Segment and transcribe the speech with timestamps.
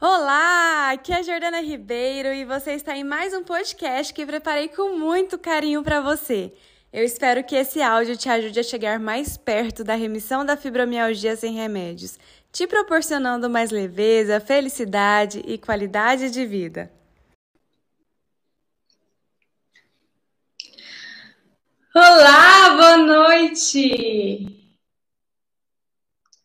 [0.00, 4.68] Olá, aqui é a Jordana Ribeiro e você está em mais um podcast que preparei
[4.68, 6.54] com muito carinho para você.
[6.92, 11.34] Eu espero que esse áudio te ajude a chegar mais perto da remissão da fibromialgia
[11.34, 12.16] sem remédios,
[12.52, 16.92] te proporcionando mais leveza, felicidade e qualidade de vida.
[21.92, 24.46] Olá, boa noite!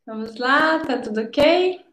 [0.07, 1.92] Vamos lá, tá tudo ok?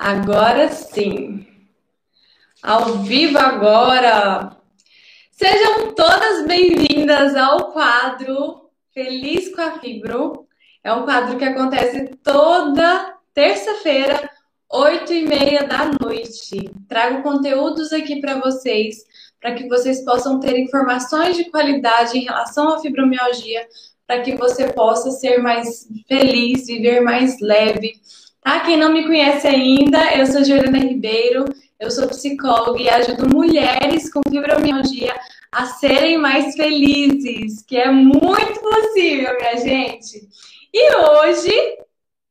[0.00, 1.44] Agora sim.
[2.62, 4.56] Ao vivo agora.
[5.32, 10.46] Sejam todas bem-vindas ao quadro Feliz com a Fibro.
[10.84, 14.30] É um quadro que acontece toda terça-feira,
[14.70, 16.70] oito e meia da noite.
[16.88, 18.98] Trago conteúdos aqui para vocês,
[19.40, 23.66] para que vocês possam ter informações de qualidade em relação à fibromialgia,
[24.06, 28.00] para que você possa ser mais feliz, viver mais leve
[28.48, 28.60] Tá?
[28.60, 31.44] Quem não me conhece ainda, eu sou Juliana Ribeiro,
[31.78, 35.14] eu sou psicóloga e ajudo mulheres com fibromialgia
[35.52, 40.26] a serem mais felizes, que é muito possível, minha gente.
[40.72, 41.52] E hoje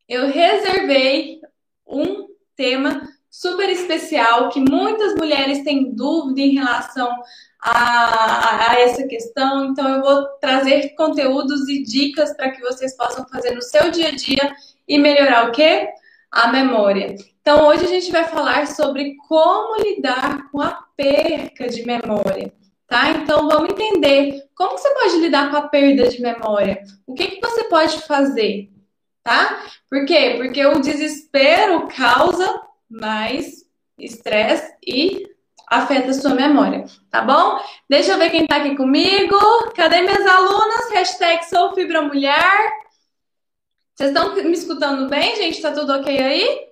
[0.09, 1.39] eu reservei
[1.85, 7.15] um tema super especial que muitas mulheres têm dúvida em relação
[7.61, 9.65] a, a, essa questão.
[9.65, 14.07] Então, eu vou trazer conteúdos e dicas para que vocês possam fazer no seu dia
[14.07, 14.55] a dia
[14.87, 15.93] e melhorar o quê?
[16.31, 17.15] A memória.
[17.41, 22.51] Então, hoje a gente vai falar sobre como lidar com a perca de memória,
[22.87, 23.09] tá?
[23.11, 26.81] Então, vamos entender como você pode lidar com a perda de memória.
[27.05, 28.69] O que, que você pode fazer,
[29.23, 29.63] tá?
[29.89, 30.35] Por quê?
[30.37, 33.65] Porque o desespero causa mais
[33.97, 35.27] estresse e
[35.69, 37.59] afeta a sua memória, tá bom?
[37.89, 39.37] Deixa eu ver quem tá aqui comigo.
[39.75, 40.91] Cadê minhas alunas?
[40.91, 42.86] Hashtag sou fibromulher.
[43.97, 45.59] Vocês estão me escutando bem, gente?
[45.59, 46.67] Tá tudo ok aí?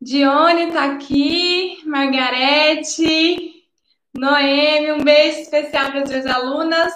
[0.00, 3.66] Dione tá aqui, Margarete,
[4.14, 6.92] Noemi, um beijo especial para as minhas alunas.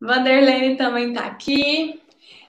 [0.00, 2.02] Vanderlene também tá aqui.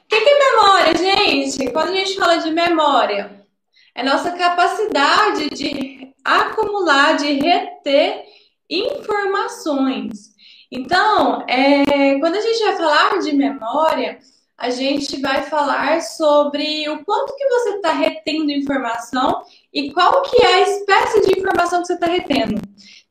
[0.03, 1.71] O que é memória, gente?
[1.71, 3.45] Quando a gente fala de memória,
[3.93, 8.25] é nossa capacidade de acumular, de reter
[8.67, 10.34] informações.
[10.75, 14.19] Então, é, quando a gente vai falar de memória,
[14.57, 19.41] a gente vai falar sobre o quanto que você está retendo informação
[19.73, 22.61] e qual que é a espécie de informação que você está retendo.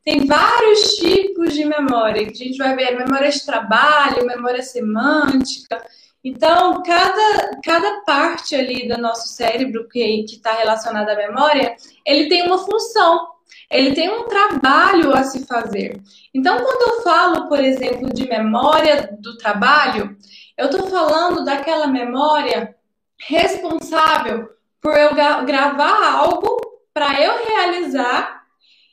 [0.03, 5.83] Tem vários tipos de memória, que a gente vai ver memória de trabalho, memória semântica.
[6.23, 11.75] Então, cada, cada parte ali do nosso cérebro que está relacionada à memória,
[12.05, 13.34] ele tem uma função
[13.69, 16.01] ele tem um trabalho a se fazer.
[16.33, 20.15] Então, quando eu falo, por exemplo, de memória do trabalho,
[20.57, 22.75] eu estou falando daquela memória
[23.17, 24.49] responsável
[24.81, 26.59] por eu gravar algo
[26.93, 28.45] para eu realizar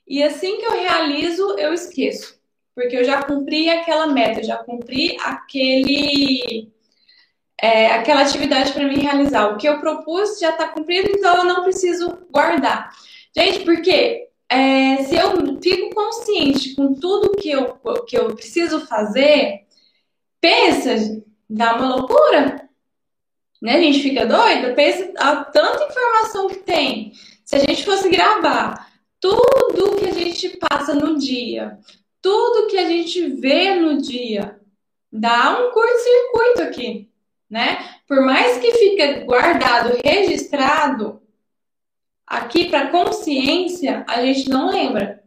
[0.07, 2.41] e assim que eu realizo, eu esqueço.
[2.75, 6.73] Porque eu já cumpri aquela meta, eu já cumpri aquele,
[7.61, 9.49] é, aquela atividade para mim realizar.
[9.49, 12.91] O que eu propus já está cumprido, então eu não preciso guardar.
[13.37, 14.29] Gente, por quê?
[14.53, 17.75] É, se eu fico consciente com tudo que eu,
[18.07, 19.67] que eu preciso fazer,
[20.41, 22.69] pensa, dá uma loucura.
[23.61, 23.77] Né?
[23.77, 27.13] A gente fica doida, pensa a tanta informação que tem.
[27.45, 31.79] Se a gente fosse gravar tudo que a gente passa no dia,
[32.21, 34.61] tudo que a gente vê no dia,
[35.11, 37.11] dá um curto-circuito aqui,
[37.49, 38.01] né?
[38.07, 41.22] Por mais que fique guardado, registrado,
[42.27, 45.23] Aqui, para consciência, a gente não lembra,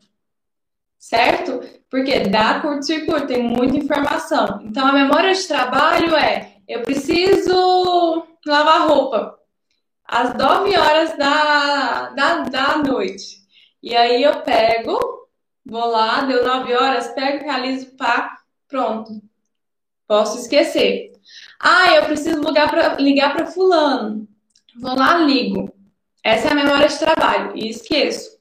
[0.97, 1.61] certo?
[1.89, 4.61] Porque dá curto-circuito, tem muita informação.
[4.63, 9.38] Então, a memória de trabalho é: eu preciso lavar roupa
[10.05, 13.44] às 9 horas da, da, da noite.
[13.81, 15.00] E aí eu pego,
[15.66, 19.11] vou lá, deu 9 horas, pego, realizo, pá, pronto.
[20.07, 21.11] Posso esquecer.
[21.59, 22.41] Ah, eu preciso
[23.00, 24.28] ligar para fulano.
[24.79, 25.74] Vou lá, ligo.
[26.25, 28.31] Essa é a memória de trabalho e esqueço.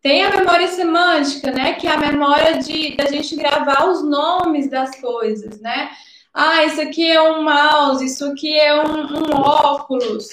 [0.00, 1.72] Tem a memória semântica, né?
[1.72, 5.90] Que é a memória de da gente gravar os nomes das coisas, né?
[6.32, 10.28] Ah, isso aqui é um mouse, isso aqui é um, um óculos,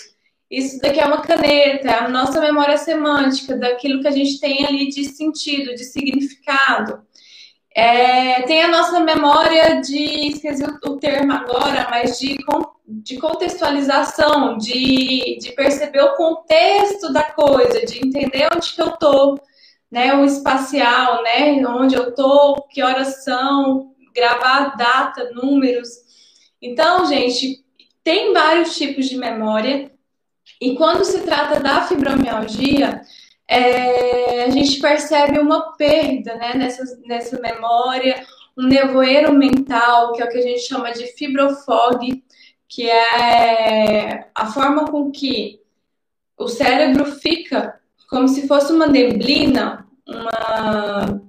[0.52, 4.64] isso daqui é uma caneta, é a nossa memória semântica, daquilo que a gente tem
[4.64, 7.02] ali de sentido, de significado.
[7.80, 12.36] É, tem a nossa memória de, esqueci o termo agora, mas de
[12.88, 19.40] de contextualização, de, de perceber o contexto da coisa, de entender onde que eu tô,
[19.92, 25.90] né, o espacial, né, onde eu tô, que horas são, gravar data, números.
[26.62, 27.64] Então, gente,
[28.04, 29.92] tem vários tipos de memória.
[30.60, 33.02] E quando se trata da fibromialgia,
[33.48, 38.24] é, a gente percebe uma perda né, nessa, nessa memória,
[38.58, 42.24] um nevoeiro mental, que é o que a gente chama de fibrofog,
[42.68, 45.62] que é a forma com que
[46.38, 47.80] o cérebro fica
[48.10, 51.22] como se fosse uma neblina, uma,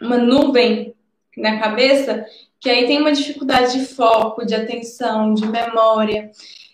[0.00, 0.94] uma nuvem
[1.36, 2.24] na cabeça,
[2.60, 6.30] que aí tem uma dificuldade de foco, de atenção, de memória.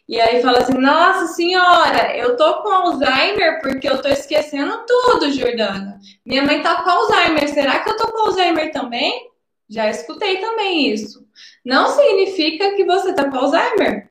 [0.08, 5.32] E aí fala assim: Nossa senhora, eu tô com Alzheimer porque eu tô esquecendo tudo,
[5.32, 5.98] Jordana.
[6.24, 9.30] Minha mãe tá com Alzheimer, será que eu tô com Alzheimer também?
[9.68, 11.26] Já escutei também isso.
[11.64, 14.10] Não significa que você tá com Alzheimer,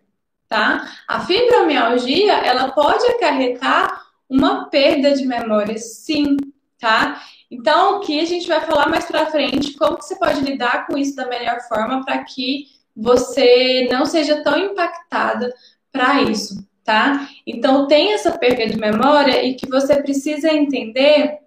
[0.50, 0.92] tá?
[1.08, 6.38] A fibromialgia, ela pode acarretar uma perda de memória, sim,
[6.80, 7.22] tá?
[7.52, 10.88] Então, o que a gente vai falar mais para frente, como que você pode lidar
[10.88, 12.66] com isso da melhor forma para que
[12.96, 15.54] você não seja tão impactada
[15.94, 17.30] para isso, tá?
[17.46, 21.38] Então, tem essa perda de memória e que você precisa entender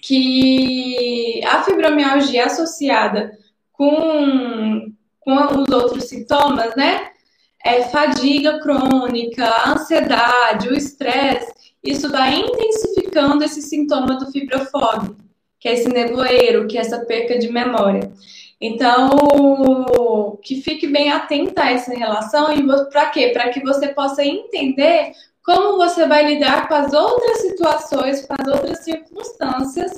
[0.00, 3.38] que a fibromialgia associada
[3.70, 4.90] com,
[5.20, 7.10] com os outros sintomas, né?
[7.62, 11.52] É fadiga crônica, ansiedade, o estresse,
[11.82, 15.14] isso vai intensificando esse sintoma do fibrofog,
[15.60, 18.10] que é esse nevoeiro, que é essa perca de memória.
[18.60, 23.30] Então, que fique bem atenta a essa relação e para quê?
[23.32, 25.12] Para que você possa entender
[25.44, 29.92] como você vai lidar com as outras situações, com as outras circunstâncias,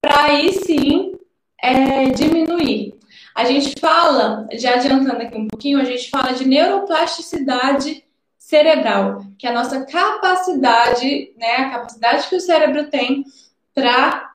[0.00, 1.18] para aí sim
[1.62, 2.94] é, diminuir.
[3.34, 8.04] A gente fala, já adiantando aqui um pouquinho, a gente fala de neuroplasticidade
[8.36, 13.24] cerebral, que é a nossa capacidade, né, a capacidade que o cérebro tem
[13.74, 14.27] para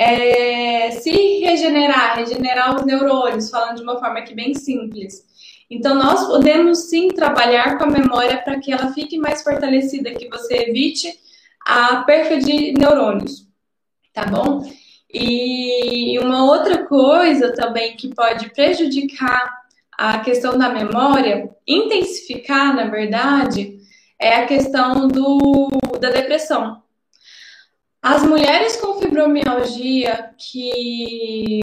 [0.00, 1.10] é, se
[1.40, 5.26] regenerar, regenerar os neurônios, falando de uma forma aqui bem simples.
[5.70, 10.26] Então, nós podemos sim trabalhar com a memória para que ela fique mais fortalecida, que
[10.26, 11.12] você evite
[11.66, 13.46] a perca de neurônios,
[14.14, 14.62] tá bom?
[15.12, 19.52] E uma outra coisa também que pode prejudicar
[19.98, 23.76] a questão da memória, intensificar, na verdade,
[24.18, 25.68] é a questão do,
[26.00, 26.82] da depressão.
[28.02, 31.60] As mulheres com fibromialgia que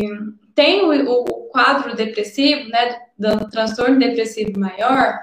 [0.54, 5.18] têm o, o quadro depressivo, né, do transtorno depressivo maior,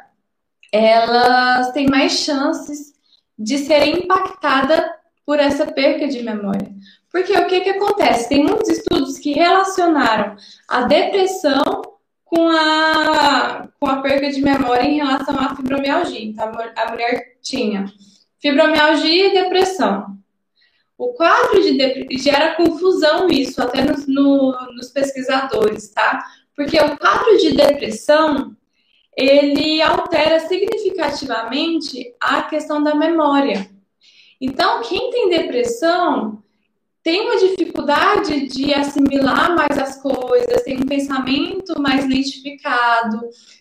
[0.72, 2.94] elas têm mais chances
[3.38, 4.84] de serem impactadas
[5.24, 6.68] por essa perca de memória.
[7.10, 8.28] Porque o que, que acontece?
[8.28, 10.36] Tem muitos estudos que relacionaram
[10.68, 11.62] a depressão
[12.24, 16.24] com a, com a perca de memória em relação à fibromialgia.
[16.24, 17.86] Então, a mulher tinha
[18.40, 20.18] fibromialgia e depressão.
[20.96, 26.24] O quadro de depressão gera confusão isso até nos, no, nos pesquisadores, tá?
[26.54, 28.56] Porque o quadro de depressão
[29.16, 33.70] ele altera significativamente a questão da memória.
[34.40, 36.42] Então, quem tem depressão
[37.02, 43.20] tem uma dificuldade de assimilar mais as coisas, tem um pensamento mais lentificado,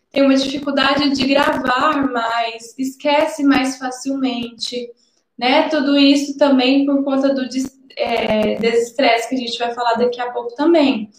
[0.09, 4.89] tem uma dificuldade de gravar mais, esquece mais facilmente
[5.37, 5.69] né?
[5.69, 7.47] Tudo isso também por conta do
[7.95, 11.09] é, desestresse que a gente vai falar daqui a pouco também.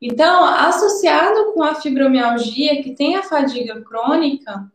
[0.00, 4.70] Então, associado com a fibromialgia, que tem a fadiga crônica,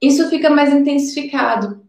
[0.00, 1.84] isso fica mais intensificado,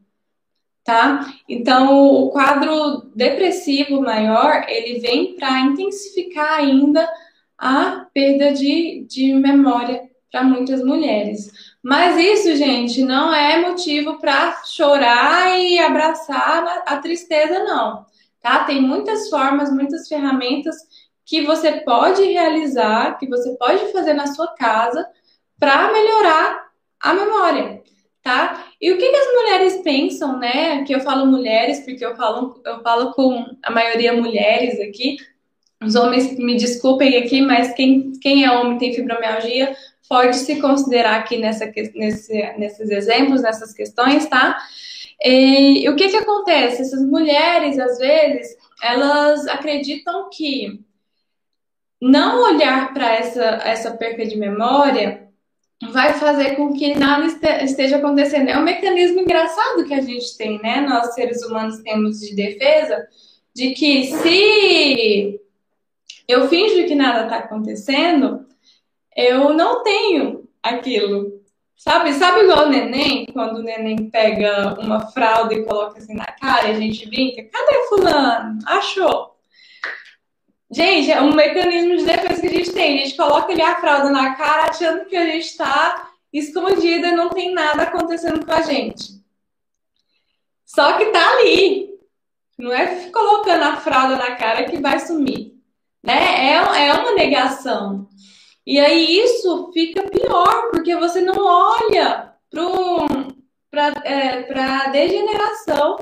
[0.84, 1.32] tá?
[1.48, 7.08] Então, o quadro depressivo maior, ele vem para intensificar ainda
[7.58, 11.52] a perda de, de memória para muitas mulheres.
[11.84, 18.04] Mas isso, gente, não é motivo para chorar e abraçar a tristeza, não.
[18.42, 18.64] Tá?
[18.64, 20.76] Tem muitas formas, muitas ferramentas
[21.24, 25.08] que você pode realizar, que você pode fazer na sua casa
[25.60, 26.64] para melhorar
[27.00, 27.84] a memória,
[28.24, 28.66] tá?
[28.82, 30.84] E o que, que, as mulheres pensam, né?
[30.84, 35.18] Que eu falo mulheres porque eu falo, eu falo com a maioria mulheres aqui.
[35.82, 39.76] Os homens me desculpem aqui, mas quem, quem é homem tem fibromialgia
[40.10, 44.58] pode se considerar aqui nessa, nesse, nesses exemplos, nessas questões, tá?
[45.24, 46.82] E, o que que acontece?
[46.82, 50.82] Essas mulheres, às vezes, elas acreditam que
[52.02, 55.30] não olhar para essa, essa perca de memória
[55.92, 57.26] vai fazer com que nada
[57.64, 58.50] esteja acontecendo.
[58.50, 60.82] É um mecanismo engraçado que a gente tem, né?
[60.82, 63.08] Nós, seres humanos, temos de defesa,
[63.54, 65.40] de que se
[66.28, 68.43] eu finjo que nada está acontecendo,
[69.16, 71.42] eu não tenho aquilo.
[71.76, 76.26] Sabe, sabe igual o neném, quando o neném pega uma fralda e coloca assim na
[76.26, 77.44] cara e a gente brinca?
[77.44, 78.60] Cadê fulano?
[78.66, 79.34] Achou?
[80.72, 83.00] Gente, é um mecanismo de defesa que a gente tem.
[83.00, 87.16] A gente coloca ali a fralda na cara achando que a gente está escondida e
[87.16, 89.22] não tem nada acontecendo com a gente.
[90.66, 91.94] Só que tá ali.
[92.58, 95.54] Não é colocando a fralda na cara que vai sumir.
[96.02, 96.54] Né?
[96.54, 98.08] É, é uma negação.
[98.66, 102.34] E aí isso fica pior, porque você não olha
[103.70, 105.98] para é, a degeneração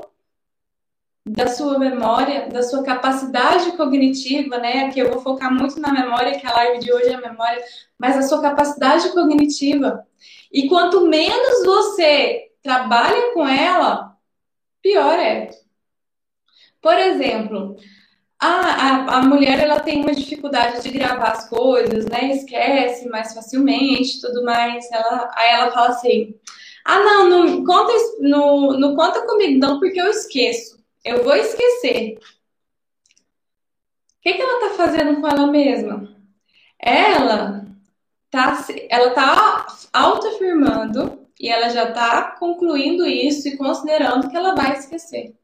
[1.24, 4.86] da sua memória, da sua capacidade cognitiva, né?
[4.86, 7.62] Aqui eu vou focar muito na memória, que a live de hoje é a memória,
[7.98, 10.06] mas a sua capacidade cognitiva.
[10.52, 14.16] E quanto menos você trabalha com ela,
[14.82, 15.50] pior é.
[16.80, 17.76] Por exemplo,
[18.42, 22.32] a, a, a mulher ela tem uma dificuldade de gravar as coisas, né?
[22.32, 24.90] Esquece mais facilmente, tudo mais.
[24.90, 26.34] Ela, aí ela fala assim:
[26.84, 30.82] Ah, não, não conta, não, não conta comigo, não, porque eu esqueço.
[31.04, 32.18] Eu vou esquecer.
[32.18, 32.22] O
[34.22, 36.16] que, que ela tá fazendo com ela mesma?
[36.80, 37.64] Ela
[38.28, 44.78] tá, ela tá autoafirmando e ela já tá concluindo isso e considerando que ela vai
[44.78, 45.36] esquecer.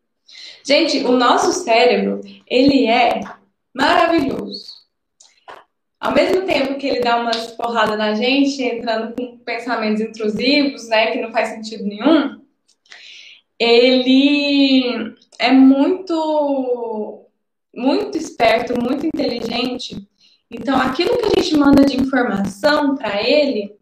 [0.64, 3.20] Gente, o nosso cérebro, ele é
[3.74, 4.78] maravilhoso.
[6.00, 11.10] Ao mesmo tempo que ele dá umas porradas na gente, entrando com pensamentos intrusivos, né,
[11.10, 12.40] que não faz sentido nenhum,
[13.58, 17.24] ele é muito
[17.74, 20.08] muito esperto, muito inteligente.
[20.50, 23.76] Então, aquilo que a gente manda de informação para ele,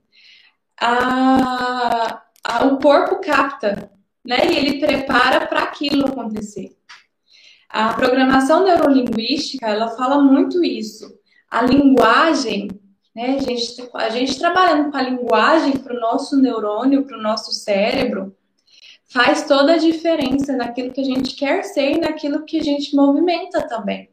[0.78, 3.90] a, a, o corpo capta
[4.26, 4.38] né?
[4.50, 6.76] E ele prepara para aquilo acontecer.
[7.68, 11.18] A programação neurolinguística, ela fala muito isso.
[11.50, 12.68] A linguagem,
[13.14, 13.36] né?
[13.36, 17.52] A gente, a gente trabalhando com a linguagem para o nosso neurônio, para o nosso
[17.52, 18.36] cérebro,
[19.08, 22.94] faz toda a diferença naquilo que a gente quer ser e naquilo que a gente
[22.94, 24.10] movimenta também.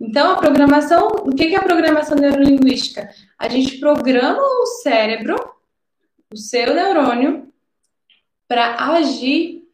[0.00, 3.08] Então, a programação, o que é a programação neurolinguística?
[3.38, 5.36] A gente programa o cérebro,
[6.32, 7.52] o seu neurônio,
[8.54, 9.64] para agir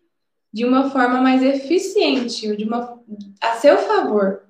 [0.51, 2.99] de uma forma mais eficiente, de uma,
[3.39, 4.41] a seu favor.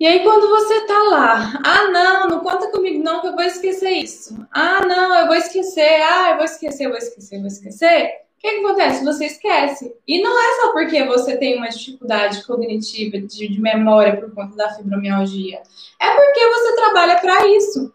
[0.00, 3.44] E aí, quando você tá lá, ah, não, não conta comigo, não, que eu vou
[3.44, 4.34] esquecer isso.
[4.50, 8.06] Ah, não, eu vou esquecer, ah, eu vou esquecer, eu vou esquecer, eu vou esquecer.
[8.06, 9.04] O que, que acontece?
[9.04, 9.94] Você esquece.
[10.08, 14.56] E não é só porque você tem uma dificuldade cognitiva de, de memória por conta
[14.56, 15.60] da fibromialgia.
[16.00, 17.92] É porque você trabalha para isso.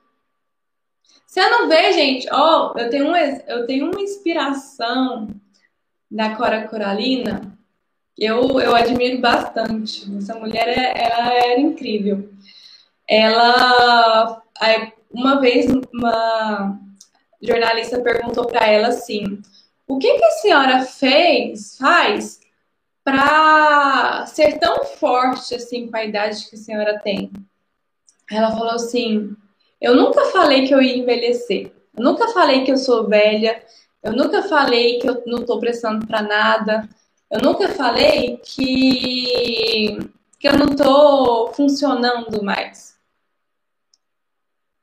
[1.32, 5.30] Você não vê, gente, ó, oh, eu tenho um, eu tenho uma inspiração
[6.12, 7.58] da Cora Coralina,
[8.18, 10.14] eu, eu admiro bastante.
[10.18, 12.30] Essa mulher, é, ela era incrível.
[13.08, 14.44] Ela,
[15.10, 16.78] uma vez, uma
[17.42, 19.42] jornalista perguntou para ela assim:
[19.88, 22.42] o que, que a senhora fez, faz,
[23.06, 27.32] para ser tão forte assim com a idade que a senhora tem?
[28.30, 29.34] Ela falou assim:
[29.82, 31.72] eu nunca falei que eu ia envelhecer.
[31.98, 33.62] Eu nunca falei que eu sou velha.
[34.04, 36.88] Eu nunca falei que eu não estou prestando para nada.
[37.30, 39.98] Eu nunca falei que,
[40.40, 42.96] que eu não estou funcionando mais.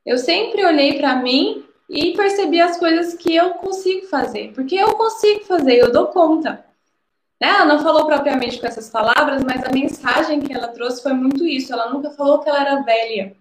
[0.05, 4.51] Eu sempre olhei para mim e percebi as coisas que eu consigo fazer.
[4.53, 6.65] Porque eu consigo fazer, eu dou conta.
[7.39, 7.47] Né?
[7.47, 11.45] Ela não falou propriamente com essas palavras, mas a mensagem que ela trouxe foi muito
[11.45, 11.71] isso.
[11.71, 13.38] Ela nunca falou que ela era velha.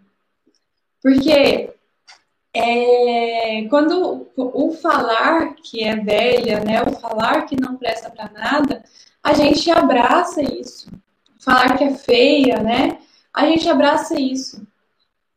[1.03, 1.71] Porque
[2.55, 8.85] é, quando o falar que é velha, né, o falar que não presta para nada,
[9.23, 10.91] a gente abraça isso.
[11.41, 12.99] Falar que é feia, né?
[13.33, 14.67] A gente abraça isso.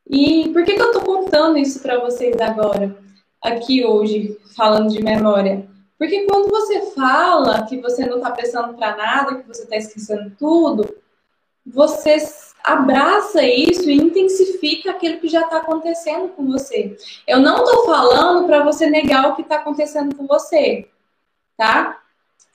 [0.10, 2.98] E por que, que eu tô contando isso para vocês agora,
[3.42, 5.70] aqui hoje, falando de memória?
[5.98, 10.32] Porque quando você fala que você não tá prestando para nada, que você tá esquecendo
[10.38, 10.96] tudo,
[11.66, 12.18] você
[12.64, 16.96] abraça isso e intensifica aquilo que já está acontecendo com você.
[17.28, 20.88] Eu não estou falando para você negar o que está acontecendo com você,
[21.58, 22.00] tá?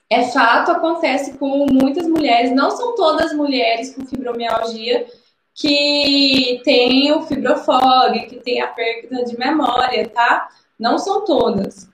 [0.09, 5.07] É fato, acontece com muitas mulheres, não são todas mulheres com fibromialgia
[5.53, 10.49] que têm o fibrofog, que tem a perda de memória, tá?
[10.79, 11.89] Não são todas.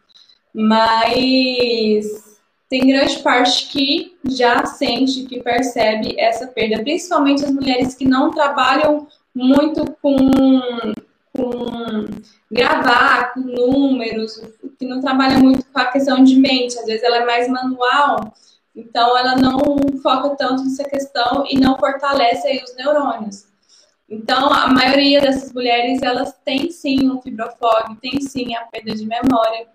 [0.53, 2.32] Mas
[2.73, 8.31] tem grande parte que já sente, que percebe essa perda, principalmente as mulheres que não
[8.31, 10.17] trabalham muito com,
[11.37, 12.07] com
[12.51, 14.41] gravar, com números,
[14.79, 18.33] que não trabalham muito com a questão de mente, às vezes ela é mais manual,
[18.75, 19.59] então ela não
[20.03, 23.45] foca tanto nessa questão e não fortalece os neurônios.
[24.09, 29.05] Então, a maioria dessas mulheres, elas têm sim um fibrofog, tem sim a perda de
[29.05, 29.67] memória.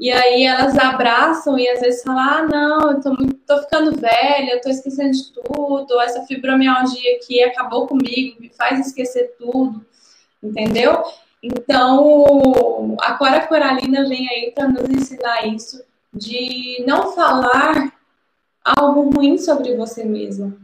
[0.00, 3.94] E aí elas abraçam e às vezes falam: ah, não, eu tô, muito, tô ficando
[4.00, 9.84] velha, eu tô esquecendo de tudo, essa fibromialgia aqui acabou comigo, me faz esquecer tudo,
[10.42, 11.02] entendeu?
[11.42, 17.92] Então, a Cora Coralina vem aí para nos ensinar isso, de não falar
[18.64, 20.58] algo ruim sobre você mesmo.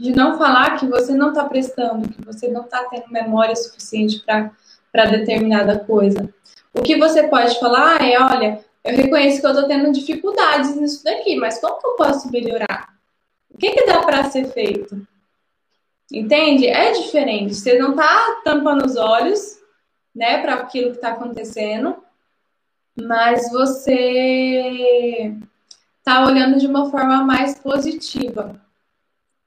[0.00, 4.24] De não falar que você não está prestando, que você não está tendo memória suficiente
[4.24, 6.32] para determinada coisa.
[6.72, 11.04] O que você pode falar é, olha, eu reconheço que eu estou tendo dificuldades nisso
[11.04, 12.92] daqui, mas como que eu posso melhorar?
[13.50, 15.06] O que, que dá para ser feito?
[16.12, 16.66] Entende?
[16.66, 17.54] É diferente.
[17.54, 19.58] Você não está tampando os olhos,
[20.14, 21.96] né, para aquilo que está acontecendo,
[23.00, 25.32] mas você
[25.98, 28.60] está olhando de uma forma mais positiva.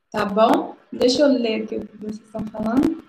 [0.09, 0.75] Tá bom?
[0.91, 3.03] Deixa eu ler o que vocês estão falando.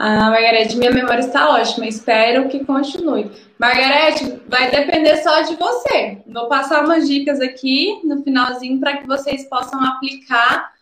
[0.00, 3.32] Ah, Margarete, minha memória está ótima, espero que continue.
[3.58, 6.22] Margarete, vai depender só de você.
[6.24, 10.72] Vou passar umas dicas aqui no finalzinho para que vocês possam aplicar,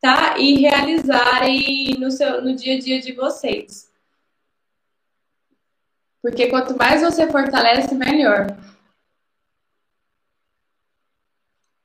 [0.00, 0.36] tá?
[0.38, 3.88] E realizarem no, seu, no dia a dia de vocês.
[6.20, 8.48] Porque quanto mais você fortalece, melhor.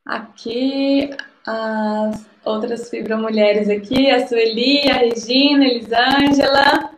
[0.03, 1.11] Aqui,
[1.49, 6.91] as outras fibromulheres aqui, a Sueli, a Regina, a Elisângela.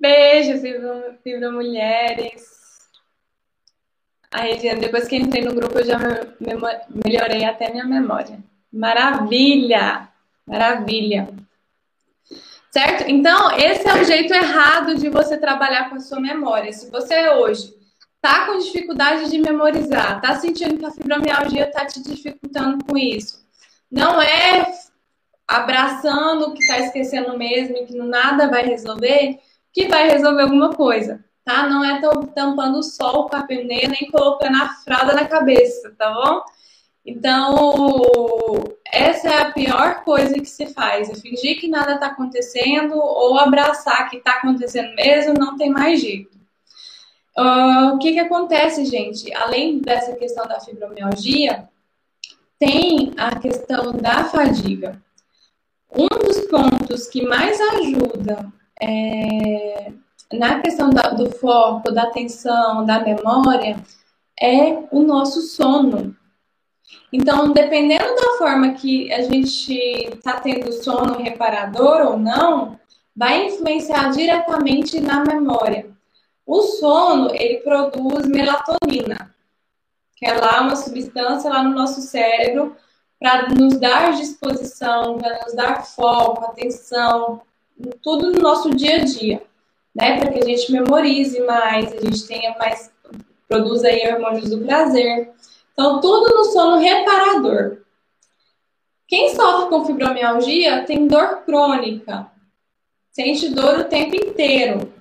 [0.00, 0.60] Beijo,
[1.22, 2.54] fibromulheres.
[4.32, 5.98] A Regina, depois que entrei no grupo, eu já
[7.04, 8.38] melhorei até minha memória.
[8.72, 10.08] Maravilha!
[10.46, 11.28] Maravilha!
[12.70, 13.04] Certo?
[13.08, 16.72] Então, esse é o jeito errado de você trabalhar com a sua memória.
[16.72, 17.72] Se você hoje
[18.24, 23.44] tá com dificuldade de memorizar, tá sentindo que a fibromialgia tá te dificultando com isso,
[23.92, 24.66] não é
[25.46, 29.38] abraçando que tá esquecendo mesmo e que nada vai resolver,
[29.70, 31.68] que vai resolver alguma coisa, tá?
[31.68, 32.00] Não é
[32.34, 36.40] tampando o sol com a peneira nem colocando a fralda na cabeça, tá bom?
[37.04, 42.96] Então, essa é a pior coisa que se faz, é fingir que nada está acontecendo
[42.96, 46.33] ou abraçar que está acontecendo mesmo, não tem mais jeito.
[47.36, 49.32] Uh, o que, que acontece, gente?
[49.34, 51.68] Além dessa questão da fibromialgia,
[52.58, 55.02] tem a questão da fadiga.
[55.90, 59.92] Um dos pontos que mais ajuda é,
[60.32, 63.76] na questão da, do foco, da atenção, da memória,
[64.40, 66.16] é o nosso sono.
[67.12, 72.78] Então, dependendo da forma que a gente está tendo sono reparador ou não,
[73.16, 75.93] vai influenciar diretamente na memória.
[76.46, 79.34] O sono, ele produz melatonina,
[80.16, 82.76] que é lá uma substância lá no nosso cérebro
[83.18, 87.40] para nos dar disposição, para nos dar foco, atenção,
[88.02, 89.42] tudo no nosso dia a dia,
[89.94, 90.18] né?
[90.18, 92.92] Para que a gente memorize mais, a gente tenha mais,
[93.48, 95.32] produza aí hormônios do prazer.
[95.72, 97.78] Então, tudo no sono reparador.
[99.08, 102.30] Quem sofre com fibromialgia tem dor crônica,
[103.10, 104.93] sente dor o tempo inteiro.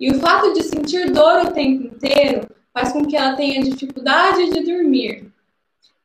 [0.00, 4.50] E o fato de sentir dor o tempo inteiro faz com que ela tenha dificuldade
[4.50, 5.30] de dormir,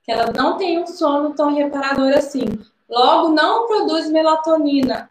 [0.03, 2.43] que ela não tenha um sono tão reparador assim.
[2.89, 5.09] Logo, não produz melatonina.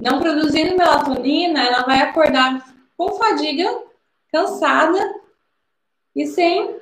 [0.00, 2.64] Não produzindo melatonina, ela vai acordar
[2.96, 3.82] com fadiga,
[4.30, 5.00] cansada
[6.14, 6.78] e sem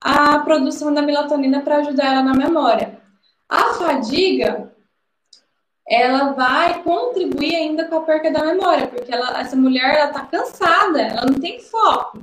[0.00, 3.00] a produção da melatonina para ajudar ela na memória.
[3.48, 4.74] A fadiga,
[5.92, 10.24] ela vai contribuir ainda com a perca da memória, porque ela, essa mulher ela tá
[10.24, 12.22] cansada, ela não tem foco.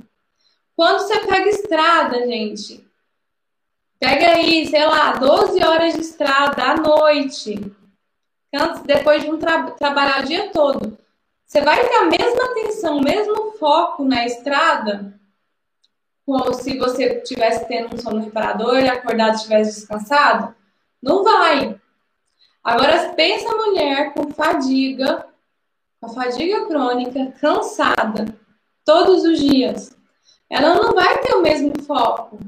[0.76, 2.84] Quando você pega estrada, gente,
[4.00, 7.60] pega aí, sei lá, 12 horas de estrada à noite,
[8.86, 10.98] depois de um tra trabalhar o dia todo,
[11.46, 15.20] você vai ter a mesma atenção, o mesmo foco na estrada
[16.30, 20.54] como se você tivesse tendo um sono reparador e acordado estivesse descansado?
[21.02, 21.79] Não vai.
[22.64, 25.26] Agora, pensa a mulher com fadiga,
[26.02, 28.38] com fadiga crônica, cansada,
[28.86, 29.96] todos os dias.
[30.50, 32.40] Ela não vai ter o mesmo foco.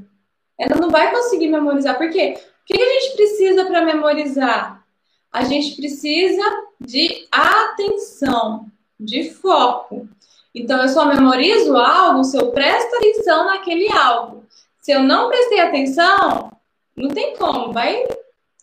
[0.58, 1.96] Ela não vai conseguir memorizar.
[1.96, 2.34] Por quê?
[2.36, 4.84] O que a gente precisa para memorizar?
[5.32, 6.42] A gente precisa
[6.78, 8.66] de atenção,
[8.98, 10.08] de foco.
[10.54, 14.44] Então, eu só memorizo algo se eu presto atenção naquele algo.
[14.80, 16.52] Se eu não prestei atenção,
[16.94, 18.04] não tem como, vai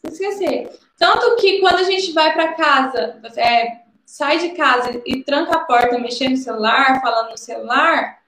[0.04, 0.70] esquecer.
[1.00, 5.60] Tanto que quando a gente vai para casa, é, sai de casa e tranca a
[5.62, 8.20] porta mexendo no celular, falando no celular,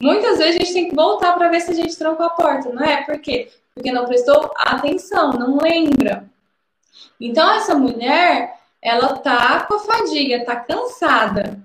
[0.00, 2.68] muitas vezes a gente tem que voltar para ver se a gente trancou a porta,
[2.68, 3.02] não é?
[3.02, 3.50] Por quê?
[3.74, 6.30] Porque não prestou atenção, não lembra.
[7.18, 11.62] Então, essa mulher, ela tá com a fadiga, tá cansada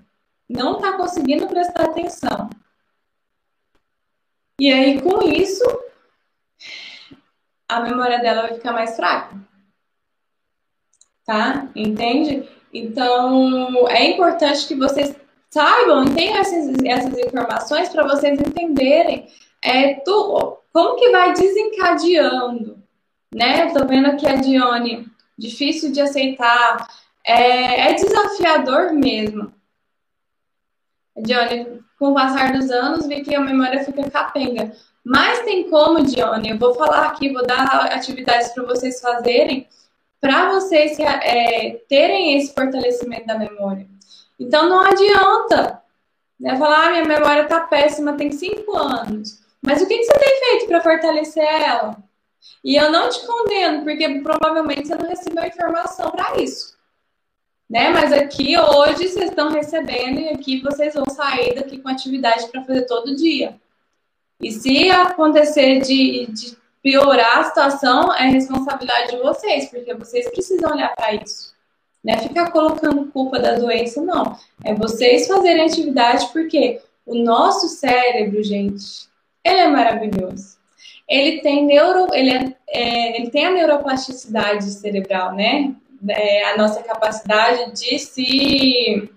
[0.47, 2.49] não está conseguindo prestar atenção.
[4.59, 5.63] E aí, com isso,
[7.67, 9.35] a memória dela vai ficar mais fraca.
[11.27, 11.67] Tá?
[11.75, 12.49] Entende?
[12.73, 15.15] Então, é importante que vocês
[15.49, 19.27] saibam e tenham essas, essas informações para vocês entenderem
[19.61, 22.81] é, tu, como que vai desencadeando,
[23.33, 23.67] né?
[23.67, 26.87] Eu tô vendo aqui a Dione, difícil de aceitar,
[27.25, 29.53] é, é desafiador mesmo.
[31.17, 34.71] Dione, com o passar dos anos, vi que a memória fica capenga.
[35.03, 39.67] Mas tem como, Dione, eu vou falar aqui, vou dar atividades para vocês fazerem,
[40.19, 43.87] para vocês é, terem esse fortalecimento da memória.
[44.39, 45.81] Então não adianta
[46.39, 49.41] né, falar, ah, minha memória está péssima, tem cinco anos.
[49.61, 51.97] Mas o que, que você tem feito para fortalecer ela?
[52.63, 56.77] E eu não te condeno, porque provavelmente você não recebeu informação para isso.
[57.69, 57.89] Né?
[57.89, 62.63] Mas aqui hoje vocês estão recebendo e aqui vocês vão sair daqui com atividade para
[62.63, 63.59] fazer todo dia.
[64.39, 70.71] E se acontecer de, de piorar a situação, é responsabilidade de vocês, porque vocês precisam
[70.71, 71.55] olhar para isso.
[72.03, 74.37] Não é ficar colocando culpa da doença, não.
[74.63, 79.07] É vocês fazerem atividade, porque o nosso cérebro, gente,
[79.43, 80.57] ele é maravilhoso.
[81.07, 85.73] Ele tem neuro, ele, é, é, ele tem a neuroplasticidade cerebral, né?
[86.09, 89.09] É, a nossa capacidade de se.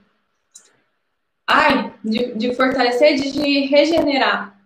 [1.46, 4.57] Ai, de, de fortalecer, de, de regenerar.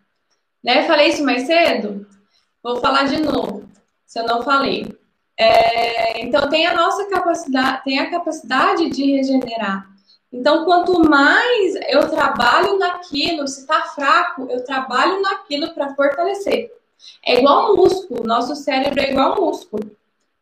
[0.62, 0.83] Né?
[0.87, 2.07] Falei isso mais cedo?
[2.64, 3.68] Vou falar de novo,
[4.07, 4.90] se eu não falei.
[5.37, 9.87] É, então tem a nossa capacidade, tem a capacidade de regenerar.
[10.33, 16.72] Então, quanto mais eu trabalho naquilo, se está fraco, eu trabalho naquilo para fortalecer.
[17.24, 19.94] É igual músculo, nosso cérebro é igual músculo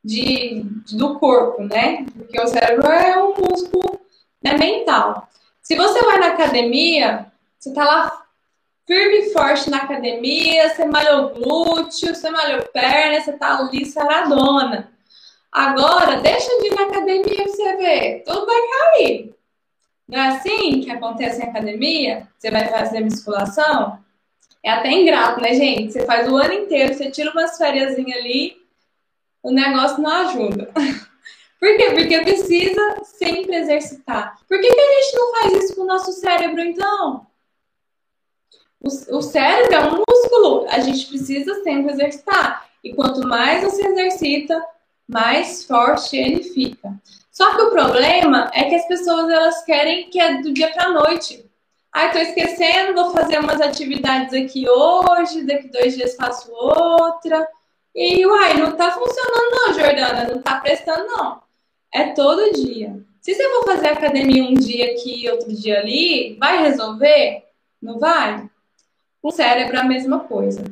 [0.04, 2.06] de, do corpo, né?
[2.16, 4.00] Porque o cérebro é um músculo
[4.42, 5.28] né, mental.
[5.60, 8.21] Se você vai na academia, você está lá
[8.86, 14.92] firme e forte na academia, você malhou glúteo, você malhou perna, você está ali saradona.
[15.50, 19.34] Agora, deixa de ir na academia para você ver, tudo vai cair.
[20.08, 22.28] Não é assim que acontece em academia?
[22.38, 23.98] Você vai fazer musculação?
[24.62, 25.92] É até ingrato, né, gente?
[25.92, 28.56] Você faz o ano inteiro, você tira umas férias ali,
[29.42, 30.70] o negócio não ajuda.
[31.58, 31.90] Por quê?
[31.90, 34.36] Porque precisa sempre exercitar.
[34.48, 37.26] Por que, que a gente não faz isso com o nosso cérebro, então?
[38.82, 42.68] O, o cérebro é um músculo, a gente precisa sempre exercitar.
[42.82, 44.60] E quanto mais você exercita,
[45.08, 46.92] mais forte ele fica.
[47.30, 50.90] Só que o problema é que as pessoas elas querem que é do dia para
[50.90, 51.48] noite.
[51.92, 57.46] Ah, tô esquecendo, vou fazer umas atividades aqui hoje, daqui dois dias faço outra.
[57.94, 61.42] E uai, não tá funcionando não, Jordana, não tá prestando não.
[61.92, 62.98] É todo dia.
[63.20, 67.44] Se você for fazer academia um dia aqui, outro dia ali, vai resolver?
[67.80, 68.48] Não vai?
[69.22, 70.64] O cérebro é a mesma coisa.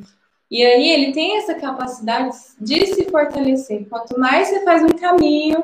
[0.49, 3.87] E aí ele tem essa capacidade de se fortalecer.
[3.87, 5.63] Quanto mais você faz um caminho,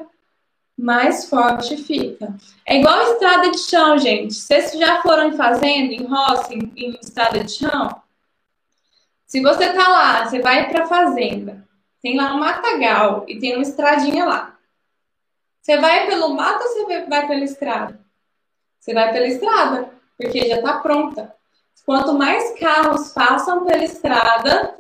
[0.77, 2.33] mais forte fica.
[2.65, 4.33] É igual estrada de chão, gente.
[4.33, 8.01] Vocês já foram fazendo em roça, em, em estrada de chão?
[9.25, 11.67] Se você tá lá, você vai pra fazenda,
[12.01, 14.57] tem lá um matagal e tem uma estradinha lá.
[15.61, 17.99] Você vai pelo mato ou você vai pela estrada?
[18.79, 21.35] Você vai pela estrada, porque já tá pronta.
[21.85, 24.77] Quanto mais carros passam pela estrada,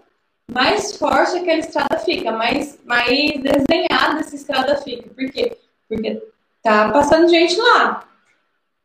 [0.51, 5.09] mais forte aquela estrada fica, mais, mais desenhada essa estrada fica.
[5.09, 5.57] Por quê?
[5.87, 6.21] Porque
[6.63, 8.07] tá passando gente lá.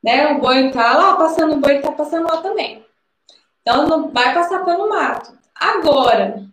[0.03, 0.33] Né?
[0.33, 2.85] O boi tá lá passando, o boi tá passando lá também.
[3.61, 5.33] Então não vai passar pelo mato.
[5.55, 6.45] Agora,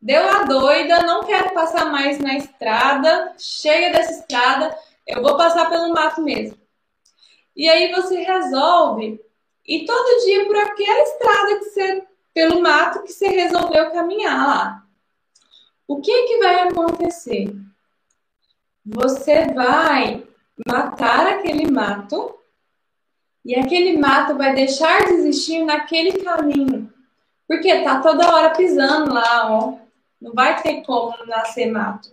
[0.00, 5.68] deu a doida, não quero passar mais na estrada, chega dessa estrada, eu vou passar
[5.68, 6.56] pelo mato mesmo.
[7.54, 9.20] E aí você resolve
[9.66, 14.86] e todo dia por aquela estrada que você pelo mato que você resolveu caminhar lá.
[15.88, 17.54] O que que vai acontecer?
[18.86, 20.24] você vai
[20.64, 22.36] matar aquele mato
[23.44, 26.92] e aquele mato vai deixar de existir naquele caminho.
[27.48, 29.74] Porque tá toda hora pisando lá, ó.
[30.20, 32.10] Não vai ter como nascer mato.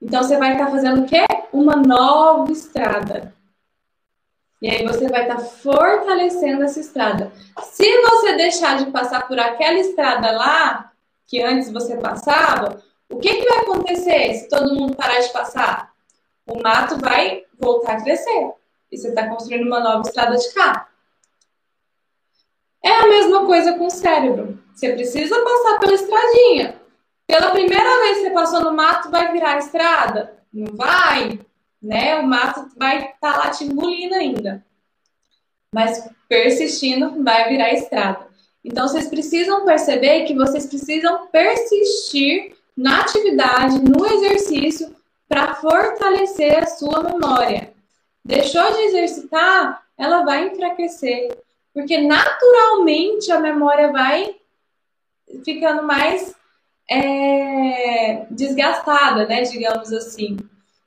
[0.00, 1.26] Então você vai estar tá fazendo o quê?
[1.52, 3.34] Uma nova estrada.
[4.66, 7.30] E aí você vai estar tá fortalecendo essa estrada.
[7.62, 10.90] Se você deixar de passar por aquela estrada lá,
[11.24, 15.92] que antes você passava, o que, que vai acontecer se todo mundo parar de passar?
[16.44, 18.54] O mato vai voltar a crescer.
[18.90, 20.88] E você está construindo uma nova estrada de cá.
[22.82, 24.58] É a mesma coisa com o cérebro.
[24.74, 26.82] Você precisa passar pela estradinha.
[27.24, 30.42] Pela primeira vez que você passou no mato, vai virar estrada?
[30.52, 31.38] Não vai,
[31.86, 32.18] né?
[32.18, 34.64] O mato vai estar tá lá te engolindo ainda.
[35.72, 38.26] Mas persistindo, vai virar estrada.
[38.64, 44.94] Então, vocês precisam perceber que vocês precisam persistir na atividade, no exercício,
[45.28, 47.72] para fortalecer a sua memória.
[48.24, 51.38] deixou de exercitar, ela vai enfraquecer.
[51.72, 54.34] Porque naturalmente a memória vai
[55.44, 56.34] ficando mais
[56.90, 59.42] é, desgastada, né?
[59.42, 60.36] Digamos assim.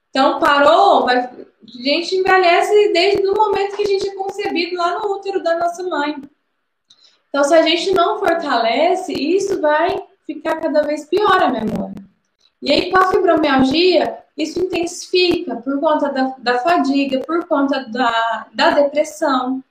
[0.10, 5.00] Então, parou, vai, a gente envelhece desde o momento que a gente é concebido lá
[5.00, 6.16] no útero da nossa mãe.
[7.30, 11.96] Então, se a gente não fortalece, isso vai ficar cada vez pior a memória.
[12.62, 18.48] E aí, com a fibromialgia, isso intensifica por conta da, da fadiga, por conta da,
[18.54, 19.64] da depressão.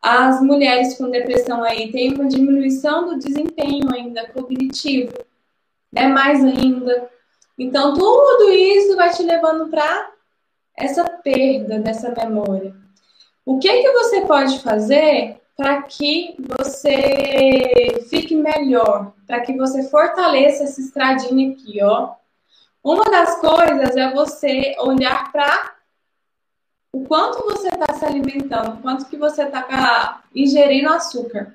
[0.00, 5.12] As mulheres com depressão aí têm uma diminuição do desempenho ainda cognitivo,
[5.94, 7.08] é mais ainda.
[7.62, 10.10] Então, tudo isso vai te levando para
[10.76, 12.74] essa perda dessa memória.
[13.46, 20.64] O que, que você pode fazer para que você fique melhor, para que você fortaleça
[20.64, 22.14] essa estradinha aqui, ó?
[22.82, 25.76] Uma das coisas é você olhar para
[26.92, 31.54] o quanto você está se alimentando, o quanto que você está ingerindo açúcar.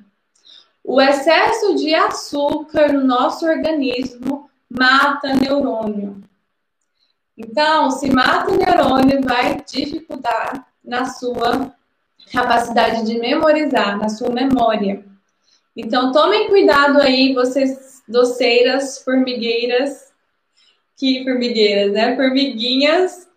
[0.82, 6.24] O excesso de açúcar no nosso organismo mata neurônio.
[7.38, 11.74] Então, se mata neurônio, vai dificultar na sua
[12.32, 15.06] capacidade de memorizar, na sua memória.
[15.76, 20.12] Então, tomem cuidado aí, vocês doceiras, formigueiras,
[20.96, 22.16] que formigueiras, né?
[22.16, 23.28] Formiguinhas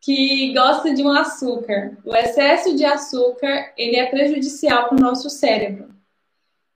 [0.00, 1.96] que gostam de um açúcar.
[2.04, 5.88] O excesso de açúcar, ele é prejudicial para o nosso cérebro.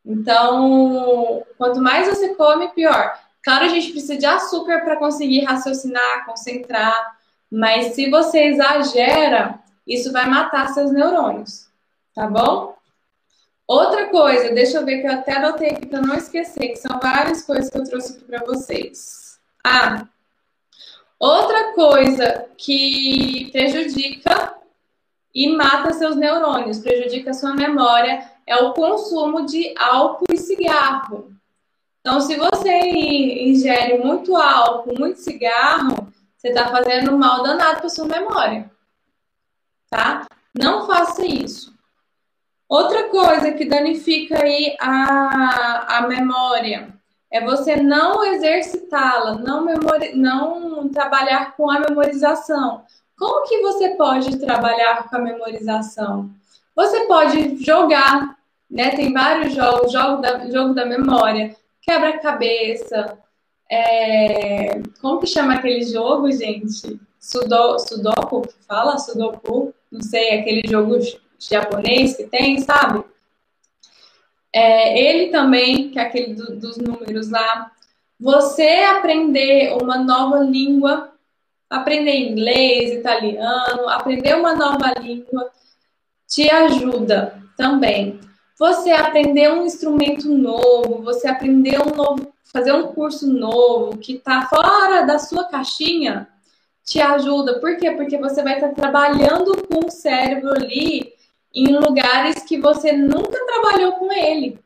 [0.04, 3.12] Então, quanto mais você come, pior.
[3.42, 7.18] Claro, a gente precisa de açúcar para conseguir raciocinar, concentrar,
[7.50, 11.66] mas se você exagera, isso vai matar seus neurônios,
[12.14, 12.76] tá bom?
[13.66, 16.98] Outra coisa, deixa eu ver que eu até anotei aqui para não esquecer, que são
[17.00, 19.40] várias coisas que eu trouxe aqui para vocês.
[19.64, 20.06] Ah,
[21.18, 24.54] outra coisa que prejudica
[25.34, 31.39] e mata seus neurônios, prejudica sua memória, é o consumo de álcool e cigarro.
[32.00, 38.06] Então, se você ingere muito álcool, muito cigarro, você está fazendo mal danado para sua
[38.06, 38.70] memória.
[39.90, 40.26] Tá?
[40.58, 41.74] Não faça isso.
[42.66, 46.88] Outra coisa que danifica aí a, a memória
[47.30, 49.66] é você não exercitá-la, não,
[50.14, 52.84] não trabalhar com a memorização.
[53.18, 56.30] Como que você pode trabalhar com a memorização?
[56.74, 58.36] Você pode jogar,
[58.70, 58.90] né?
[58.96, 63.18] Tem vários jogos, jogo da, jogo da memória quebra-cabeça.
[63.70, 64.80] É...
[65.00, 67.00] Como que chama aquele jogo, gente?
[67.18, 67.78] Sudo...
[67.78, 68.98] Sudoku, que fala?
[68.98, 69.74] Sudoku?
[69.90, 70.98] Não sei, aquele jogo
[71.38, 73.04] japonês que tem, sabe?
[74.52, 77.70] É, ele também, que é aquele do, dos números lá.
[78.18, 81.12] Você aprender uma nova língua,
[81.68, 85.50] aprender inglês, italiano, aprender uma nova língua,
[86.26, 88.20] te ajuda também
[88.60, 94.42] você aprender um instrumento novo, você aprender um novo, fazer um curso novo que está
[94.48, 96.28] fora da sua caixinha,
[96.84, 97.58] te ajuda.
[97.58, 97.92] Por quê?
[97.92, 101.10] Porque você vai estar tá trabalhando com o cérebro ali
[101.54, 104.58] em lugares que você nunca trabalhou com ele.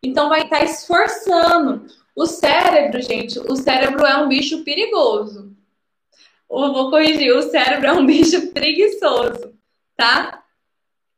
[0.00, 1.86] Então vai estar tá esforçando.
[2.14, 5.50] O cérebro, gente, o cérebro é um bicho perigoso.
[6.48, 9.52] Eu vou corrigir, o cérebro é um bicho preguiçoso,
[9.96, 10.40] tá?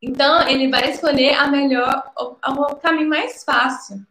[0.02, 4.04] Então, ele vai escolher a melhor, o, caminho mais fácil.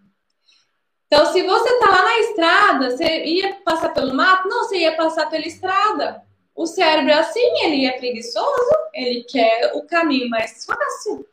[1.08, 4.48] Então, se você tá lá na estrada, você ia passar pelo mato?
[4.48, 6.24] Não, você ia passar pela estrada.
[6.56, 11.28] O cérebro é assim, ele é preguiçoso, ele quer o caminho mais fácil.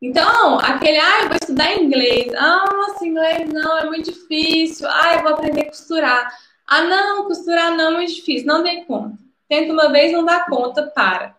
[0.00, 2.32] Então, aquele, ah, eu vou estudar inglês.
[2.36, 4.86] Ah, nossa, inglês não, é muito difícil.
[4.88, 6.38] Ah, eu vou aprender a costurar.
[6.68, 9.18] Ah, não, costurar não é muito difícil, não dei conta.
[9.48, 11.37] Tenta uma vez, não dá conta, para.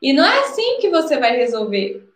[0.00, 2.08] E não é assim que você vai resolver.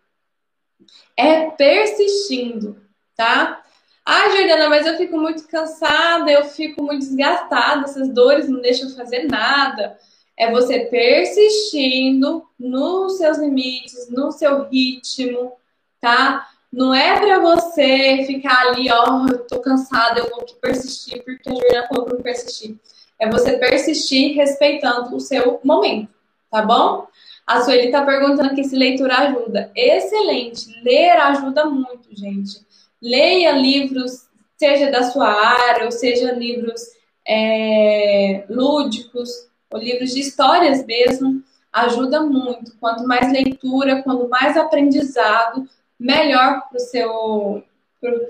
[1.15, 2.81] É persistindo,
[3.15, 3.63] tá?
[4.05, 8.89] Ah, Jordana, mas eu fico muito cansada, eu fico muito desgastada, essas dores não deixam
[8.95, 9.97] fazer nada.
[10.35, 15.53] É você persistindo nos seus limites, no seu ritmo,
[15.99, 16.47] tá?
[16.71, 21.53] Não é para você ficar ali, ó, eu tô cansada, eu vou persistir porque a
[21.53, 22.79] Jordana falou para persistir.
[23.19, 26.09] É você persistir respeitando o seu momento,
[26.49, 27.07] tá bom?
[27.45, 29.71] A Sueli está perguntando aqui se leitura ajuda.
[29.75, 30.67] Excelente.
[30.83, 32.65] Ler ajuda muito, gente.
[33.01, 34.27] Leia livros,
[34.57, 36.81] seja da sua área, ou seja livros
[37.27, 39.29] é, lúdicos,
[39.71, 41.43] ou livros de histórias mesmo.
[41.71, 42.75] Ajuda muito.
[42.79, 45.67] Quanto mais leitura, quanto mais aprendizado,
[45.99, 47.63] melhor para o seu,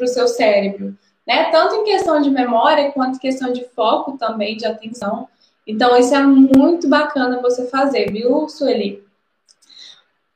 [0.08, 0.98] seu cérebro.
[1.28, 1.52] Né?
[1.52, 5.28] Tanto em questão de memória, quanto em questão de foco também, de atenção.
[5.66, 9.04] Então, isso é muito bacana você fazer, viu, Sueli?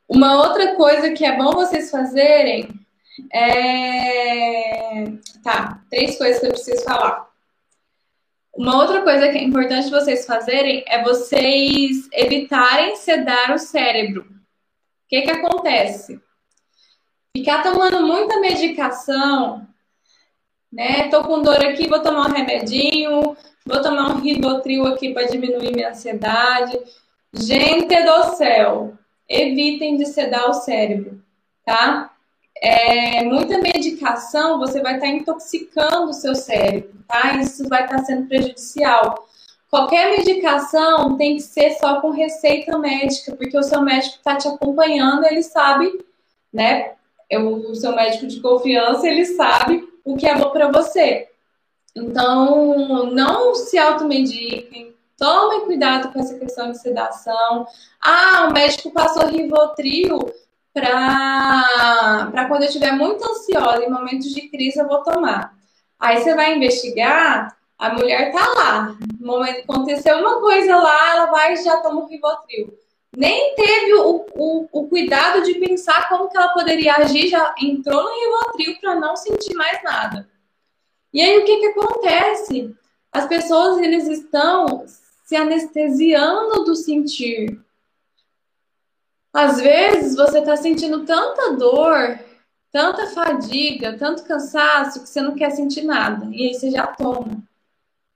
[0.08, 2.70] Uma outra coisa que é bom vocês fazerem
[3.34, 5.06] é.
[5.44, 7.28] Tá, três coisas que eu preciso falar.
[8.54, 14.22] Uma outra coisa que é importante vocês fazerem é vocês evitarem sedar o cérebro.
[14.22, 16.20] O que que acontece?
[17.36, 19.68] Ficar tomando muita medicação,
[20.72, 21.10] né?
[21.10, 23.36] Tô com dor aqui, vou tomar um remedinho,
[23.66, 26.80] vou tomar um Rivotril aqui para diminuir minha ansiedade.
[27.34, 28.94] Gente do céu,
[29.28, 31.20] evitem de sedar o cérebro,
[31.66, 32.12] tá?
[32.62, 37.38] É, muita medicação, você vai estar tá intoxicando o seu cérebro, tá?
[37.38, 39.28] Isso vai estar tá sendo prejudicial.
[39.70, 44.48] Qualquer medicação tem que ser só com receita médica, porque o seu médico está te
[44.48, 45.92] acompanhando, ele sabe,
[46.54, 46.94] né?
[47.34, 51.28] O seu médico de confiança, ele sabe o que é bom para você.
[51.96, 57.66] Então, não se automediquem, tomem cuidado com essa questão de sedação.
[58.02, 60.20] Ah, o médico passou Rivotril
[60.74, 65.56] para quando eu estiver muito ansiosa, em momentos de crise, eu vou tomar.
[65.98, 68.98] Aí você vai investigar, a mulher tá lá.
[69.20, 72.78] No momento aconteceu uma coisa lá, ela vai e já toma o Rivotril.
[73.16, 78.04] Nem teve o, o, o, cuidado de pensar como que ela poderia agir, já entrou
[78.04, 80.28] no Rivotril para não sentir mais nada.
[81.16, 82.76] E aí o que, que acontece?
[83.10, 84.84] As pessoas eles estão
[85.24, 87.58] se anestesiando do sentir.
[89.32, 92.20] Às vezes você está sentindo tanta dor,
[92.70, 96.28] tanta fadiga, tanto cansaço que você não quer sentir nada.
[96.34, 97.42] E aí você já toma.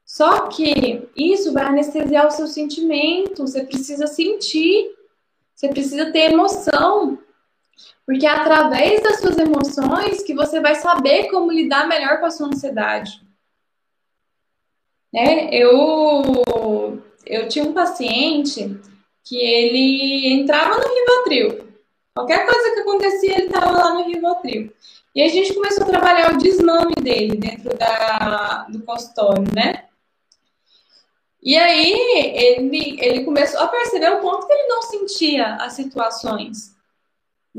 [0.06, 3.48] Só que isso vai anestesiar o seu sentimento.
[3.48, 4.94] Você precisa sentir.
[5.56, 7.18] Você precisa ter emoção.
[8.10, 12.32] Porque é através das suas emoções que você vai saber como lidar melhor com a
[12.32, 13.22] sua ansiedade.
[15.14, 15.54] Né?
[15.54, 18.82] Eu, eu tinha um paciente
[19.24, 21.68] que ele entrava no Rivotril.
[22.16, 24.74] Qualquer coisa que acontecia, ele estava lá no Rivotril.
[25.14, 29.86] E a gente começou a trabalhar o desmame dele dentro da, do consultório, né?
[31.44, 31.94] E aí
[32.58, 36.79] ele, ele começou a perceber o ponto que ele não sentia as situações.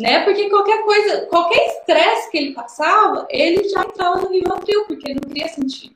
[0.00, 0.24] Né?
[0.24, 5.20] Porque qualquer coisa, qualquer estresse que ele passava, ele já entrava no Rivotril, porque ele
[5.20, 5.94] não queria sentir.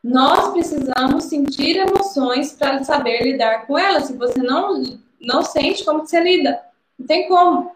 [0.00, 4.04] Nós precisamos sentir emoções para saber lidar com elas.
[4.04, 6.62] Se você não, não sente, como você lida?
[6.96, 7.72] Não tem como.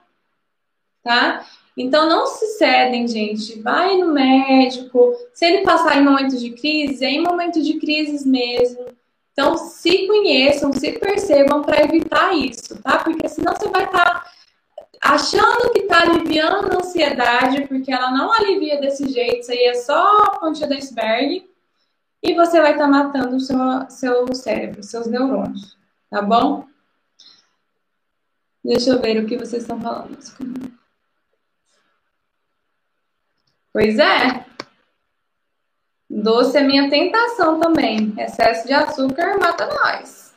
[1.03, 1.45] Tá?
[1.77, 3.61] Então não se cedem, gente.
[3.61, 5.13] Vai no médico.
[5.35, 8.87] Se ele passar em momentos de crise, é em momentos de crises mesmo.
[9.33, 12.99] Então se conheçam, se percebam para evitar isso, tá?
[12.99, 14.36] Porque senão você vai estar tá
[15.03, 19.41] achando que está aliviando a ansiedade, porque ela não alivia desse jeito.
[19.41, 21.49] Isso aí é só a pontinha do iceberg
[22.23, 25.77] e você vai estar tá matando o seu, seu cérebro, seus neurônios,
[26.11, 26.67] tá bom?
[28.65, 30.19] Deixa eu ver o que vocês estão falando.
[33.73, 34.45] Pois é.
[36.11, 38.13] Doce é minha tentação também.
[38.19, 40.35] Excesso de açúcar mata nós.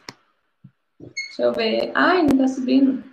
[1.00, 1.91] Deixa eu ver.
[1.95, 3.09] Ai, não tá subindo.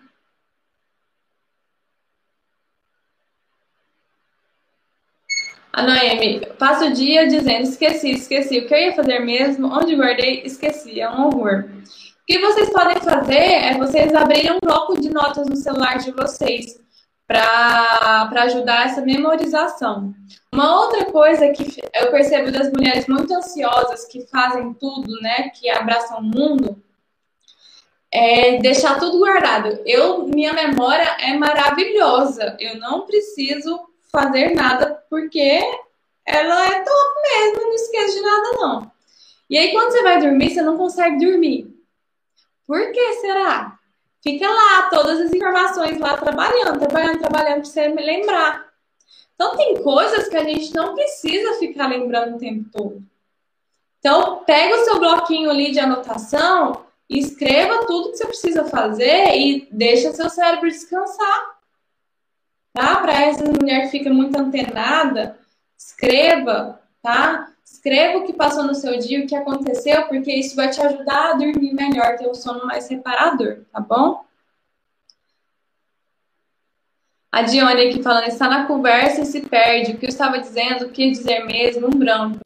[5.76, 8.60] A Noemi passa o dia dizendo: esqueci, esqueci.
[8.60, 9.68] O que eu ia fazer mesmo?
[9.68, 10.40] Onde guardei?
[10.42, 10.98] Esqueci.
[10.98, 11.66] É um horror.
[11.68, 16.12] O que vocês podem fazer é vocês abrirem um bloco de notas no celular de
[16.12, 16.80] vocês
[17.26, 20.14] para ajudar essa memorização.
[20.50, 25.68] Uma outra coisa que eu percebo das mulheres muito ansiosas que fazem tudo, né, que
[25.68, 26.82] abraçam o mundo,
[28.10, 29.78] é deixar tudo guardado.
[29.84, 32.56] Eu, minha memória é maravilhosa.
[32.58, 33.78] Eu não preciso
[34.16, 35.60] fazer nada porque
[36.24, 38.92] ela é top mesmo, não esquece de nada não.
[39.50, 41.76] E aí quando você vai dormir, você não consegue dormir.
[42.66, 43.78] Por que será?
[44.22, 48.66] Fica lá todas as informações lá trabalhando, trabalhando, trabalhando para você lembrar.
[49.34, 53.02] Então tem coisas que a gente não precisa ficar lembrando o tempo todo.
[53.98, 59.68] Então pega o seu bloquinho ali de anotação, escreva tudo que você precisa fazer e
[59.70, 61.55] deixa seu cérebro descansar
[62.76, 62.96] tá?
[62.96, 65.38] Para essa mulher que fica muito antenada,
[65.76, 67.50] escreva, tá?
[67.64, 71.30] Escreva o que passou no seu dia, o que aconteceu, porque isso vai te ajudar
[71.30, 74.26] a dormir melhor, ter um sono mais reparador, tá bom?
[77.32, 79.92] A Dione aqui falando, está na conversa e se perde.
[79.92, 82.40] O que eu estava dizendo, o que dizer mesmo, um branco.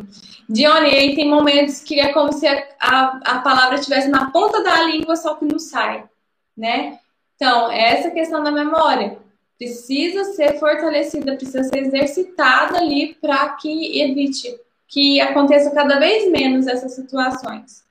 [0.48, 4.62] Dione, aí tem momentos que é como se a, a, a palavra estivesse na ponta
[4.62, 6.08] da língua, só que não sai,
[6.56, 6.98] né?
[7.36, 9.18] Então, é essa questão da memória
[9.60, 14.58] precisa ser fortalecida, precisa ser exercitada ali para que evite
[14.88, 17.84] que aconteça cada vez menos essas situações.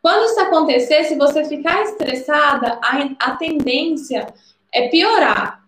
[0.00, 4.32] Quando isso acontecer, se você ficar estressada, a, a tendência
[4.72, 5.64] é piorar.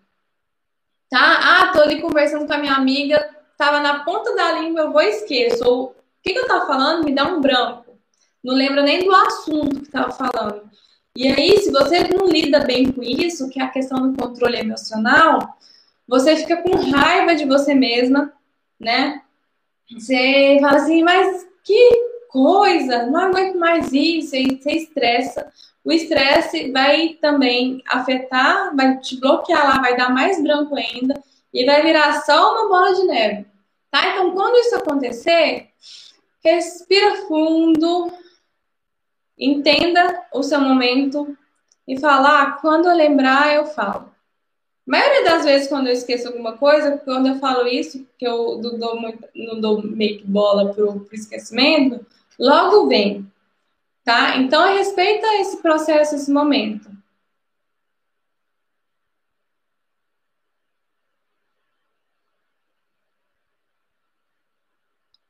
[1.09, 1.19] Tá?
[1.19, 5.01] Ah, tô ali conversando com a minha amiga, tava na ponta da língua, eu vou
[5.01, 5.61] e esqueço.
[5.67, 7.03] Ou o que, que eu tava falando?
[7.03, 7.99] Me dá um branco.
[8.41, 10.69] Não lembra nem do assunto que tava falando.
[11.17, 14.55] E aí, se você não lida bem com isso, que é a questão do controle
[14.55, 15.57] emocional,
[16.07, 18.31] você fica com raiva de você mesma,
[18.79, 19.23] né?
[19.91, 21.89] Você fala assim, mas que
[22.29, 25.51] coisa, não aguento mais isso, e você estressa.
[25.83, 31.19] O estresse vai também afetar, vai te bloquear lá, vai dar mais branco ainda
[31.51, 33.45] e vai virar só uma bola de neve,
[33.89, 34.07] tá?
[34.13, 35.69] Então, quando isso acontecer,
[36.43, 38.13] respira fundo,
[39.37, 41.37] entenda o seu momento
[41.87, 44.11] e fala, ah, quando eu lembrar, eu falo.
[44.87, 48.57] A maioria das vezes, quando eu esqueço alguma coisa, quando eu falo isso, que eu
[48.57, 52.05] dou, muito, não dou meio que bola pro, pro esquecimento,
[52.39, 53.29] logo vem.
[54.03, 54.37] Tá?
[54.37, 56.89] Então, respeita esse processo, esse momento.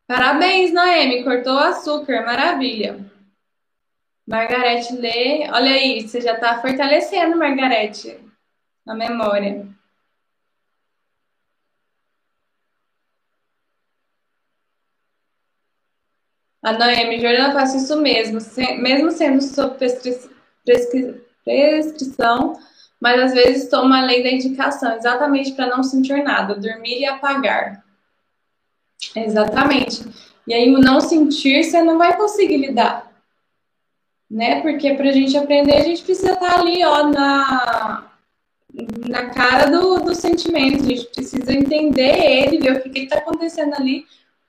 [0.08, 3.12] Parabéns, Noemi, cortou açúcar, maravilha.
[4.28, 8.20] Margarete lê, olha aí, você já está fortalecendo, Margarete,
[8.86, 9.66] a memória.
[16.62, 18.40] A Noemi Jordana faz isso mesmo,
[18.80, 19.78] mesmo sendo sob
[21.46, 22.60] prescrição,
[23.00, 27.86] mas às vezes toma além da indicação, exatamente para não sentir nada, dormir e apagar.
[29.16, 30.04] Exatamente.
[30.46, 33.07] E aí, o não sentir, você não vai conseguir lidar.
[34.30, 34.62] Né?
[34.62, 38.12] Porque para a gente aprender, a gente precisa estar tá ali, ó, na,
[39.08, 40.84] na cara do, do sentimento.
[40.84, 44.06] A gente precisa entender ele, ver o que está acontecendo ali,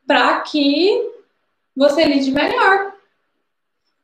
[0.07, 1.11] para que
[1.77, 2.93] você lide melhor.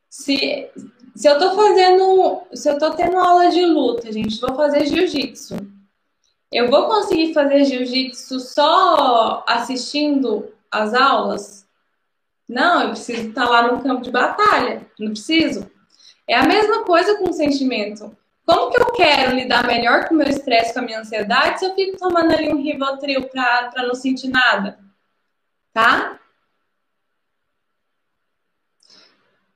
[0.08, 0.70] Se,
[1.16, 5.56] se eu tô fazendo, se eu tô tendo aula de luta, gente, vou fazer jiu-jitsu.
[6.52, 11.63] Eu vou conseguir fazer jiu-jitsu só assistindo as aulas?
[12.48, 14.86] Não, eu preciso estar lá no campo de batalha.
[14.98, 15.70] Não preciso.
[16.28, 18.16] É a mesma coisa com o sentimento.
[18.46, 21.64] Como que eu quero lidar melhor com o meu estresse, com a minha ansiedade, se
[21.64, 24.78] eu fico tomando ali um Rivotril para não sentir nada?
[25.72, 26.20] Tá?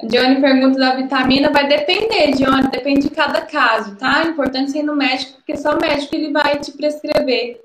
[0.01, 4.23] A Dione pergunta da vitamina, vai depender, Dione, depende de cada caso, tá?
[4.23, 7.61] É importante ser no médico, porque só o médico ele vai te prescrever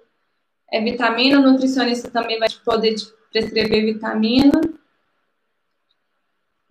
[0.72, 4.60] é, vitamina, o nutricionista também vai poder te prescrever vitamina.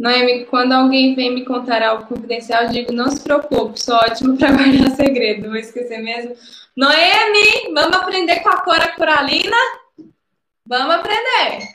[0.02, 4.50] Noemi, quando alguém vem me contar algo confidencial, digo, não se preocupe, sou ótimo para
[4.50, 6.34] guardar segredo, vou esquecer mesmo.
[6.76, 9.56] Noemi, vamos aprender com a Cora Coralina?
[10.66, 11.68] Vamos aprender!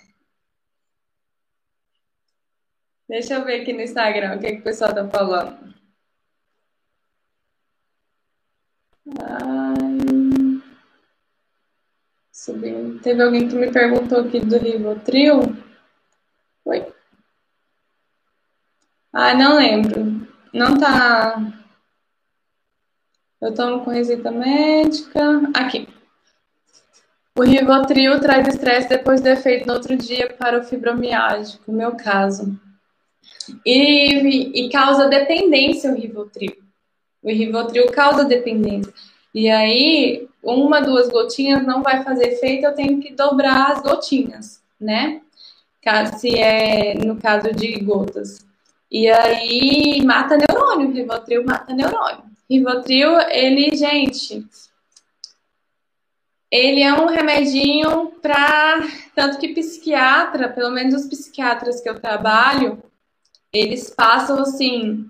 [3.08, 5.74] Deixa eu ver aqui no Instagram o que, que o pessoal tá falando.
[9.22, 10.62] Ai.
[12.34, 13.00] Subindo.
[13.00, 15.40] Teve alguém que me perguntou aqui do Rivotril.
[16.66, 16.97] Oi.
[19.14, 20.28] Ah, não lembro.
[20.54, 21.54] Não tá.
[23.42, 25.42] Eu tomo com receita médica.
[25.54, 25.88] Aqui.
[27.38, 32.60] O Rivotril traz estresse depois do efeito no outro dia para o fibromialgico, meu caso.
[33.64, 36.58] E, e causa dependência o Rivotril.
[37.22, 38.92] O Rivotril causa dependência.
[39.36, 44.64] E aí, uma, duas gotinhas não vai fazer efeito, eu tenho que dobrar as gotinhas,
[44.80, 45.22] né?
[46.18, 48.46] Se é no caso de gotas.
[48.90, 52.24] E aí, mata neurônio, Rivotril mata neurônio.
[52.50, 54.46] Rivotril, ele, gente,
[56.50, 58.80] ele é um remedinho para
[59.14, 62.82] tanto que psiquiatra, pelo menos os psiquiatras que eu trabalho,
[63.52, 65.10] eles passam assim,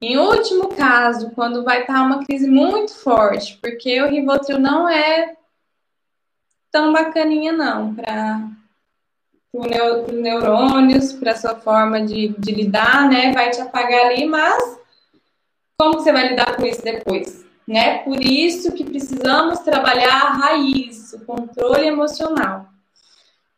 [0.00, 5.36] em último caso, quando vai estar uma crise muito forte, porque o Rivotril não é
[6.70, 8.48] tão bacaninha não para
[9.52, 13.32] os neurônios, para sua forma de, de lidar, né?
[13.32, 14.78] Vai te apagar ali, mas
[15.78, 17.44] como você vai lidar com isso depois?
[17.66, 17.98] Né?
[17.98, 22.66] Por isso que precisamos trabalhar a raiz, o controle emocional.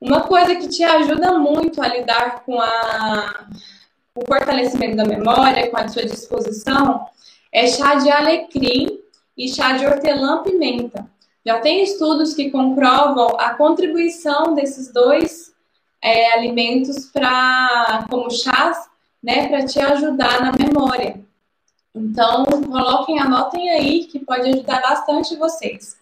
[0.00, 3.46] Uma coisa que te ajuda muito a lidar com a
[4.14, 7.06] o fortalecimento da memória com a sua disposição
[7.50, 9.00] é chá de alecrim
[9.36, 11.08] e chá de hortelã-pimenta.
[11.44, 15.51] Já tem estudos que comprovam a contribuição desses dois
[16.02, 18.90] é, alimentos para, como chás,
[19.22, 21.20] né, para te ajudar na memória.
[21.94, 25.96] Então, coloquem, anotem aí que pode ajudar bastante vocês.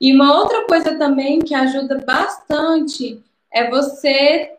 [0.00, 3.22] E uma outra coisa também que ajuda bastante
[3.52, 4.52] é você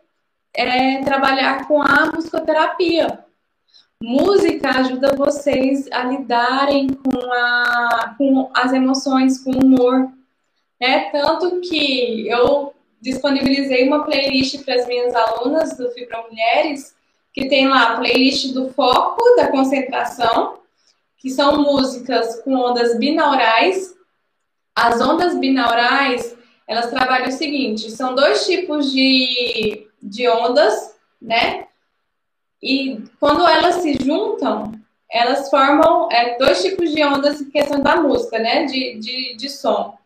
[0.54, 3.24] é, trabalhar com a musicoterapia.
[4.02, 10.08] música ajuda vocês a lidarem com, a, com as emoções, com o humor.
[10.78, 16.94] É tanto que eu disponibilizei uma playlist para as minhas alunas do Fibra Mulheres,
[17.32, 20.58] que tem lá a playlist do foco, da concentração,
[21.16, 23.94] que são músicas com ondas binaurais.
[24.74, 26.36] As ondas binaurais,
[26.66, 31.66] elas trabalham o seguinte, são dois tipos de, de ondas, né?
[32.62, 34.72] E quando elas se juntam,
[35.10, 38.64] elas formam é, dois tipos de ondas em questão da música, né?
[38.64, 39.98] De, de, de som.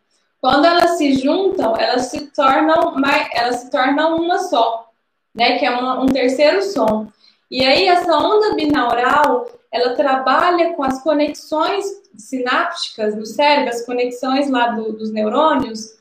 [0.45, 4.91] Quando elas se juntam, elas se tornam mais, elas se tornam uma só,
[5.33, 5.57] né?
[5.57, 7.07] Que é uma, um terceiro som.
[7.49, 11.83] E aí essa onda binaural, ela trabalha com as conexões
[12.15, 15.95] sinápticas do cérebro, as conexões lá do, dos neurônios,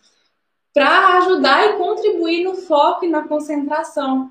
[0.75, 4.31] para ajudar e contribuir no foco e na concentração.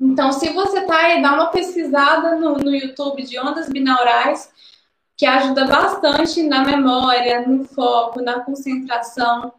[0.00, 4.50] Então, se você tá aí, dá uma pesquisada no, no YouTube de ondas binaurais,
[5.20, 9.52] que ajuda bastante na memória, no foco, na concentração.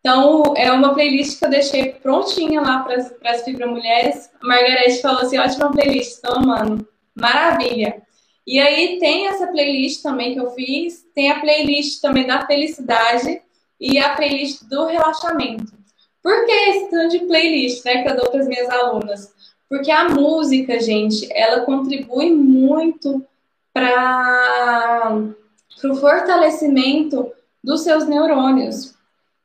[0.00, 2.96] Então, é uma playlist que eu deixei prontinha lá para
[3.32, 4.28] as Fibra Mulheres.
[4.38, 6.86] A Margarete falou assim: ótima playlist, estou amando.
[7.14, 8.02] Maravilha.
[8.46, 13.40] E aí tem essa playlist também que eu fiz, tem a playlist também da felicidade
[13.80, 15.72] e a playlist do relaxamento.
[16.22, 19.32] Por que esse tanto de playlist né, que eu dou para as minhas alunas?
[19.70, 23.24] Porque a música, gente, ela contribui muito
[23.78, 25.24] para
[25.84, 27.30] o fortalecimento
[27.62, 28.94] dos seus neurônios.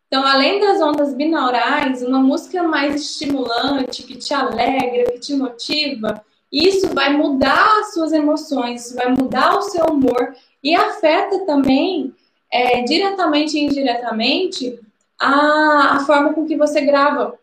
[0.07, 6.23] Então, além das ondas binaurais, uma música mais estimulante, que te alegra, que te motiva,
[6.51, 12.13] isso vai mudar as suas emoções, vai mudar o seu humor e afeta também,
[12.51, 14.79] é, diretamente e indiretamente,
[15.19, 17.38] a, a forma com que você grava.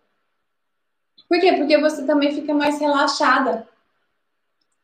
[1.28, 1.52] Por quê?
[1.52, 3.66] Porque você também fica mais relaxada.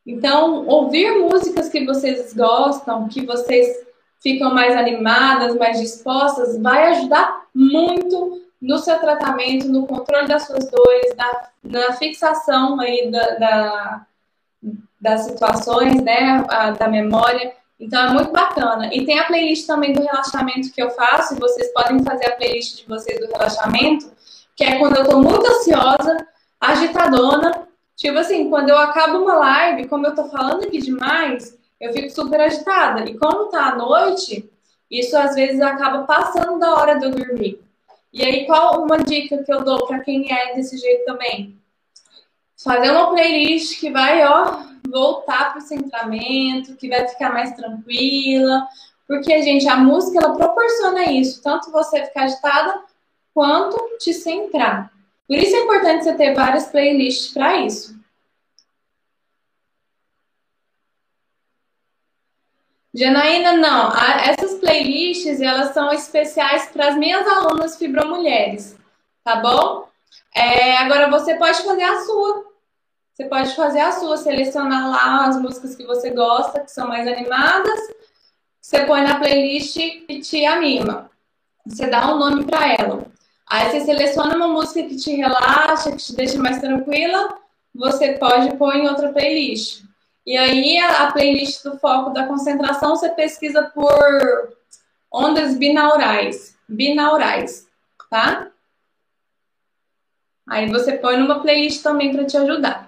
[0.07, 3.85] Então, ouvir músicas que vocês gostam, que vocês
[4.23, 10.71] ficam mais animadas, mais dispostas, vai ajudar muito no seu tratamento, no controle das suas
[10.71, 14.07] dores, na, na fixação aí da, da,
[15.01, 17.53] das situações, né, a, da memória.
[17.79, 18.89] Então é muito bacana.
[18.93, 22.37] E tem a playlist também do relaxamento que eu faço, e vocês podem fazer a
[22.37, 24.11] playlist de vocês do relaxamento,
[24.55, 26.27] que é quando eu estou muito ansiosa,
[26.61, 27.66] agitadona.
[27.97, 32.11] Tipo assim, quando eu acabo uma live, como eu tô falando aqui demais, eu fico
[32.11, 33.09] super agitada.
[33.09, 34.51] E como tá à noite,
[34.91, 37.61] isso às vezes acaba passando da hora de eu dormir.
[38.13, 41.59] E aí, qual uma dica que eu dou para quem é desse jeito também?
[42.63, 48.67] Fazer uma playlist que vai, ó, voltar pro centramento, que vai ficar mais tranquila.
[49.07, 51.43] Porque, gente, a música, ela proporciona isso.
[51.43, 52.83] Tanto você ficar agitada,
[53.35, 54.91] quanto te centrar.
[55.27, 57.97] Por isso é importante você ter várias playlists para isso.
[62.95, 63.93] Janaína, não.
[63.95, 68.75] Essas playlists, elas são especiais para as minhas alunas fibromulheres,
[69.23, 69.87] tá bom?
[70.35, 72.47] É, agora você pode fazer a sua.
[73.13, 77.07] Você pode fazer a sua, selecionar lá as músicas que você gosta, que são mais
[77.07, 77.81] animadas.
[78.61, 81.11] Você põe na playlist e te anima.
[81.67, 83.07] Você dá um nome para ela.
[83.49, 87.39] Aí você seleciona uma música que te relaxa, que te deixa mais tranquila,
[87.75, 89.85] você pode pôr em outra playlist.
[90.27, 94.57] E aí a, playlist do foco da concentração você pesquisa por
[95.13, 97.69] ondas binaurais, binaurais,
[98.11, 98.49] tá?
[100.49, 102.86] Aí você põe numa playlist também para te ajudar.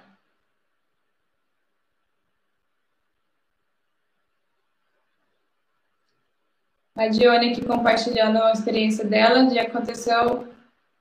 [6.99, 10.49] A Dione aqui compartilhando a experiência dela, de aconteceu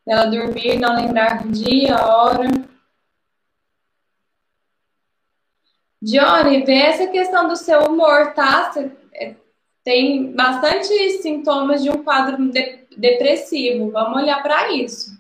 [0.06, 2.48] ela dormir, não lembrar dia, hora.
[6.00, 8.72] Dione, vê essa questão do seu humor, tá?
[8.72, 9.36] Você é,
[9.84, 10.88] tem bastante
[11.24, 13.90] sintomas de um quadro de, depressivo.
[13.90, 15.18] Vamos olhar para isso.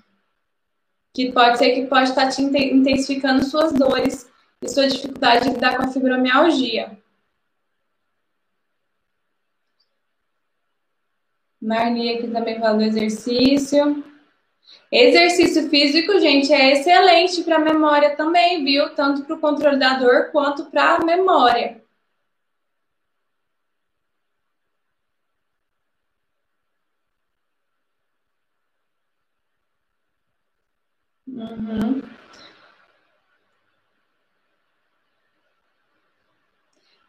[1.11, 4.30] Que pode ser que pode estar te intensificando suas dores
[4.61, 6.95] e sua dificuldade de lidar com a fibromialgia.
[11.68, 14.03] Marli aqui também fala do exercício.
[14.91, 18.89] Exercício físico, gente, é excelente para a memória também, viu?
[18.95, 21.82] Tanto para o controle da dor quanto para a memória.
[31.28, 32.16] Uhum.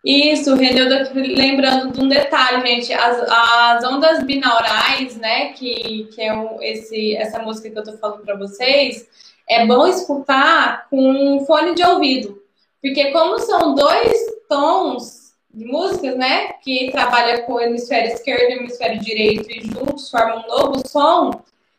[0.05, 6.33] Isso, Renilda, lembrando de um detalhe, gente, as, as ondas binaurais, né, que, que é
[6.63, 9.09] esse, essa música que eu tô falando para vocês,
[9.49, 12.41] é bom escutar com fone de ouvido,
[12.81, 14.19] porque como são dois
[14.49, 16.53] tons de músicas, né?
[16.63, 20.87] Que trabalha com o hemisfério esquerdo e o hemisfério direito e juntos formam um novo
[20.87, 21.31] som.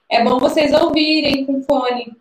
[0.10, 2.16] É bom vocês ouvirem com fone,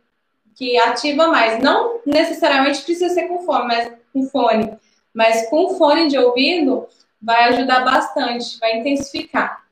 [0.54, 1.62] que ativa mais.
[1.62, 4.72] Não necessariamente precisa ser com fone, mas com fone,
[5.18, 6.86] mas com fone de ouvido
[7.20, 9.64] vai ajudar bastante, vai intensificar.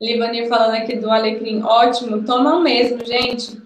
[0.00, 3.60] Livanir falando aqui do alecrim, ótimo, tomam mesmo, gente.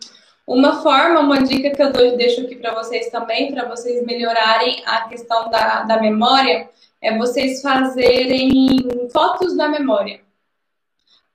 [0.45, 5.03] Uma forma, uma dica que eu deixo aqui para vocês também, para vocês melhorarem a
[5.09, 6.69] questão da, da memória,
[7.01, 10.21] é vocês fazerem fotos da memória.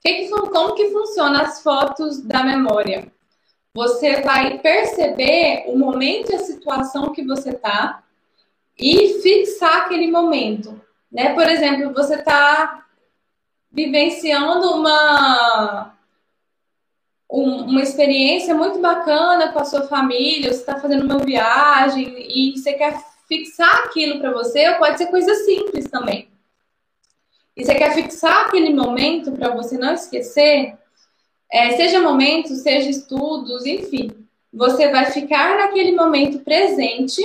[0.01, 3.09] Que que, como que funciona as fotos da memória?
[3.73, 8.03] Você vai perceber o momento e a situação que você está
[8.81, 10.81] e fixar aquele momento.
[11.11, 11.33] Né?
[11.35, 12.85] Por exemplo, você está
[13.71, 15.95] vivenciando uma,
[17.29, 22.73] uma experiência muito bacana com a sua família, você está fazendo uma viagem e você
[22.73, 26.27] quer fixar aquilo para você, ou pode ser coisa simples também.
[27.55, 30.75] E você quer fixar aquele momento para você não esquecer,
[31.49, 34.09] é, seja momentos, seja estudos, enfim.
[34.53, 37.21] Você vai ficar naquele momento presente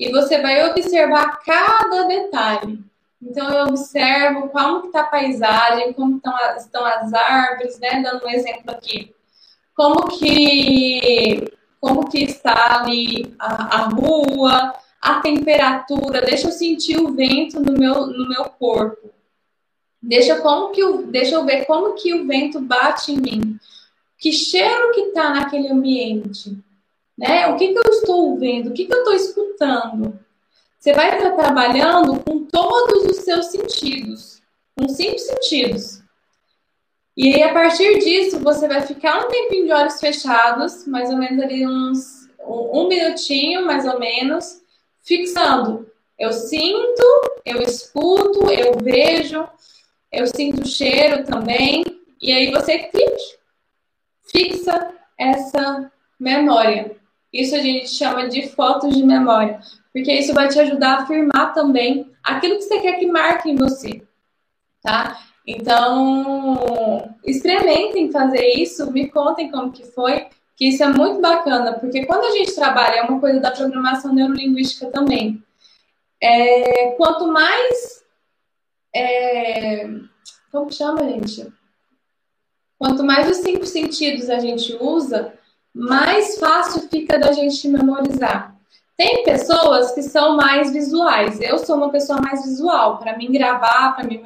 [0.00, 2.82] e você vai observar cada detalhe.
[3.20, 8.02] Então eu observo como está a paisagem, como estão, estão as árvores, né?
[8.02, 9.14] Dando um exemplo aqui.
[9.74, 17.12] Como que, como que está ali a, a rua, a temperatura, deixa eu sentir o
[17.12, 19.10] vento no meu, no meu corpo.
[20.02, 23.58] Deixa, como que deixa eu ver como que o vento bate em mim.
[24.16, 26.56] Que cheiro que está naquele ambiente.
[27.20, 27.46] Né?
[27.48, 28.70] O que, que eu estou vendo?
[28.70, 30.18] O que, que eu estou escutando?
[30.78, 34.40] Você vai estar trabalhando com todos os seus sentidos,
[34.74, 36.00] com cinco sentidos.
[37.14, 41.18] E aí, a partir disso, você vai ficar um tempinho de olhos fechados, mais ou
[41.18, 44.62] menos ali uns um minutinho, mais ou menos,
[45.02, 45.86] fixando.
[46.18, 47.02] Eu sinto,
[47.44, 49.46] eu escuto, eu vejo,
[50.10, 51.84] eu sinto o cheiro também.
[52.18, 52.90] E aí você
[54.22, 56.98] fixa essa memória.
[57.32, 59.60] Isso a gente chama de fotos de memória,
[59.92, 63.56] porque isso vai te ajudar a afirmar também aquilo que você quer que marque em
[63.56, 64.02] você,
[64.82, 65.18] tá?
[65.46, 70.26] Então, experimentem fazer isso, me contem como que foi,
[70.56, 74.12] que isso é muito bacana, porque quando a gente trabalha, é uma coisa da programação
[74.12, 75.42] neurolinguística também.
[76.20, 78.04] É, quanto mais.
[78.94, 79.88] É,
[80.52, 81.50] como chama, gente?
[82.78, 85.32] Quanto mais os cinco sentidos a gente usa,
[85.74, 88.54] mais fácil fica da gente memorizar.
[88.96, 91.40] Tem pessoas que são mais visuais.
[91.40, 92.98] Eu sou uma pessoa mais visual.
[92.98, 94.22] Para mim gravar, para mim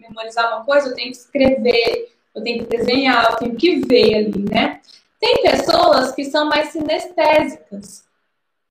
[0.00, 4.14] memorizar uma coisa, eu tenho que escrever, eu tenho que desenhar, eu tenho que ver
[4.14, 4.80] ali, né?
[5.18, 8.04] Tem pessoas que são mais sinestésicas.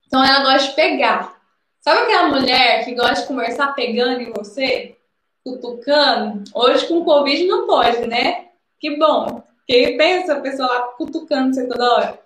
[0.06, 1.36] Então ela gosta de pegar.
[1.80, 4.96] Sabe aquela mulher que gosta de conversar pegando em você?
[5.44, 6.44] Cutucando?
[6.54, 8.46] Hoje com Covid não pode, né?
[8.78, 9.42] Que bom.
[9.68, 12.18] Quem pensa a pessoa lá cutucando você toda hora?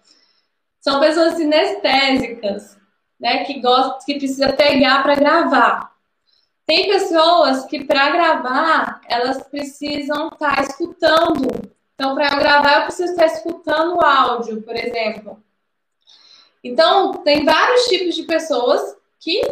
[0.81, 2.79] São pessoas sinestésicas,
[3.19, 3.45] né?
[3.45, 5.93] Que gostam, que precisa pegar para gravar.
[6.65, 11.49] Tem pessoas que para gravar elas precisam estar tá escutando.
[11.97, 15.43] Então, para gravar, eu preciso estar escutando o áudio, por exemplo.
[16.63, 19.43] Então, tem vários tipos de pessoas que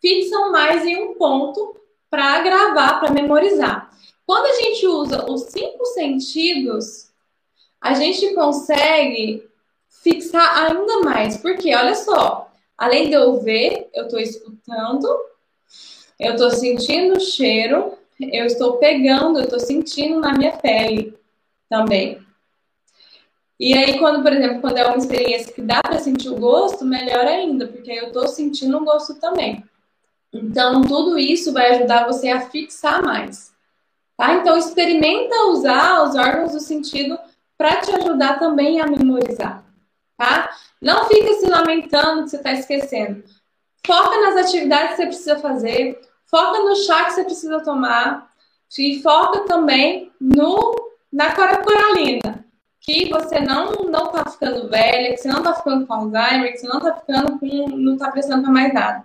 [0.00, 1.76] fixam mais em um ponto
[2.08, 3.90] para gravar, para memorizar.
[4.26, 7.07] Quando a gente usa os cinco sentidos,
[7.80, 9.48] a gente consegue
[10.02, 11.36] fixar ainda mais.
[11.36, 15.08] Porque, olha só, além de eu ver, eu estou escutando,
[16.18, 21.16] eu estou sentindo o cheiro, eu estou pegando, eu estou sentindo na minha pele
[21.68, 22.20] também.
[23.60, 26.84] E aí, quando, por exemplo, quando é uma experiência que dá para sentir o gosto,
[26.84, 29.64] melhor ainda, porque eu estou sentindo o gosto também.
[30.32, 33.52] Então, tudo isso vai ajudar você a fixar mais.
[34.16, 34.34] Tá?
[34.34, 37.18] Então, experimenta usar os órgãos do sentido
[37.58, 39.64] para te ajudar também a memorizar,
[40.16, 40.48] tá?
[40.80, 43.24] Não fica se lamentando que você está esquecendo.
[43.84, 48.30] Foca nas atividades que você precisa fazer, foca no chá que você precisa tomar
[48.78, 52.44] e foca também no na coralina,
[52.80, 56.58] que você não não tá ficando velha, que você não tá ficando com Alzheimer, que
[56.58, 59.04] você não tá ficando com não tá precisando para mais nada.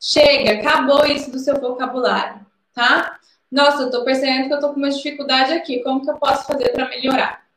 [0.00, 3.18] Chega, acabou isso do seu vocabulário, tá?
[3.50, 5.82] Nossa, eu tô percebendo que eu tô com uma dificuldade aqui.
[5.82, 7.47] Como que eu posso fazer para melhorar?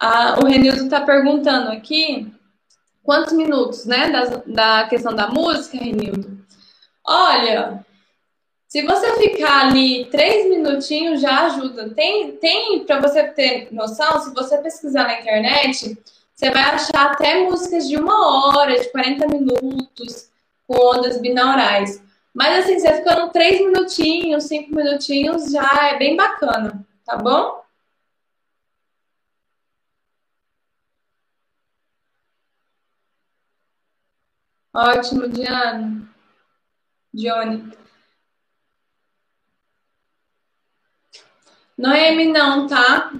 [0.00, 2.32] Ah, o Renildo está perguntando aqui
[3.02, 6.38] quantos minutos, né, da, da questão da música, Renildo.
[7.04, 7.84] Olha,
[8.68, 11.88] se você ficar ali três minutinhos já ajuda.
[11.94, 15.96] Tem, tem para você ter noção, se você pesquisar na internet,
[16.34, 20.28] Você vai achar até músicas de uma hora, de 40 minutos,
[20.66, 22.00] com ondas binaurais.
[22.32, 27.57] Mas assim, você ficando três minutinhos, cinco minutinhos, já é bem bacana, tá bom?
[34.72, 36.08] Ótimo, Diana.
[37.12, 37.72] Johnny.
[41.76, 43.12] Noemi não, tá?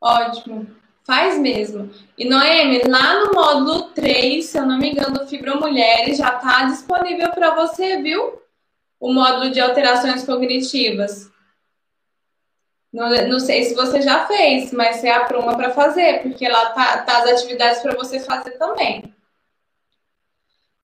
[0.00, 0.66] Ótimo.
[1.04, 1.90] Faz mesmo.
[2.16, 6.64] E Noemi, lá no módulo 3, se eu não me engano, do Fibromulheres, já está
[6.64, 8.40] disponível para você, viu?
[9.00, 11.30] O módulo de alterações cognitivas.
[12.92, 17.02] Não, não, sei se você já fez, mas você apruma para fazer, porque lá tá,
[17.02, 19.14] tá as atividades para você fazer também.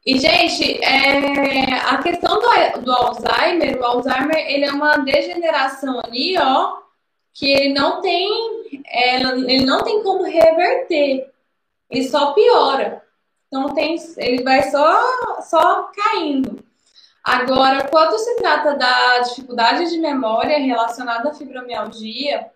[0.04, 6.36] E, gente, é, a questão do, do Alzheimer, o Alzheimer, ele é uma degeneração ali,
[6.38, 6.76] ó,
[7.32, 11.32] que ele não tem, é, ele não tem como reverter.
[11.90, 13.02] Ele só piora.
[13.46, 16.64] Então tem, ele vai só, só caindo.
[17.24, 22.50] Agora, quando se trata da dificuldade de memória relacionada à fibromialgia,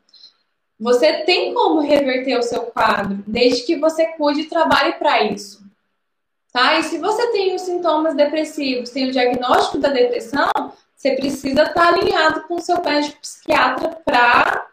[0.78, 5.66] você tem como reverter o seu quadro, desde que você cuide e trabalhe para isso.
[6.52, 6.78] Tá?
[6.78, 10.50] E se você tem os sintomas depressivos, tem o diagnóstico da depressão,
[10.94, 14.66] você precisa estar tá alinhado com o seu médico psiquiatra para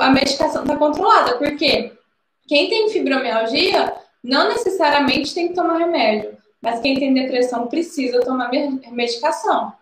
[0.00, 1.36] a medicação estar tá controlada.
[1.36, 1.92] Porque
[2.46, 3.94] quem tem fibromialgia
[4.24, 9.72] não necessariamente tem que tomar remédio, mas quem tem depressão precisa tomar medicação.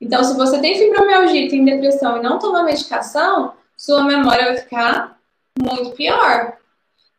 [0.00, 5.18] Então, se você tem fibromialgia, tem depressão e não toma medicação, sua memória vai ficar
[5.58, 6.58] muito pior.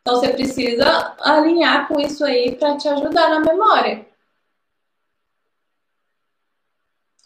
[0.00, 4.04] Então você precisa alinhar com isso aí para te ajudar na memória.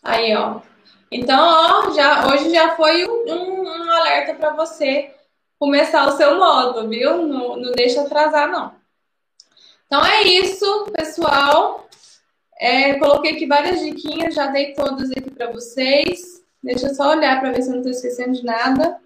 [0.03, 0.61] Aí, ó.
[1.11, 5.15] Então, ó, já, hoje já foi um, um alerta para você
[5.59, 7.27] começar o seu modo, viu?
[7.27, 8.75] Não, não deixa atrasar, não.
[9.87, 11.89] Então é isso, pessoal.
[12.59, 16.43] É, coloquei aqui várias diquinhas, já dei todas aqui para vocês.
[16.63, 18.99] Deixa eu só olhar para ver se eu não estou esquecendo de nada.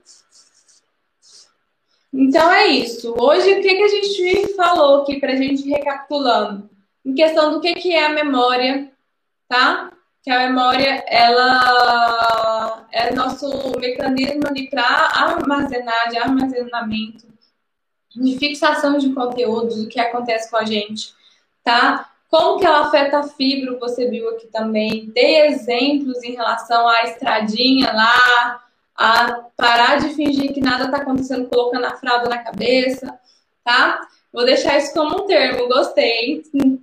[2.12, 3.14] Então é isso.
[3.18, 6.68] Hoje, o que, que a gente falou aqui para a gente recapitulando?
[7.04, 8.90] Em questão do que, que é a memória,
[9.48, 9.92] tá?
[10.22, 17.29] Que a memória, ela é nosso mecanismo para armazenar, de armazenamento,
[18.14, 21.14] de fixação de conteúdos, o que acontece com a gente,
[21.62, 22.11] tá?
[22.28, 25.11] Como que ela afeta a fibra, você viu aqui também.
[25.11, 28.62] Dei exemplos em relação à estradinha lá,
[28.96, 33.18] a parar de fingir que nada está acontecendo colocando a fralda na cabeça,
[33.64, 34.00] tá?
[34.32, 36.42] Vou deixar isso como um termo, gostei.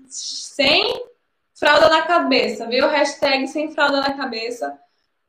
[0.09, 1.05] Sem
[1.53, 2.87] fralda na cabeça, viu?
[2.87, 4.77] Hashtag sem fralda na cabeça,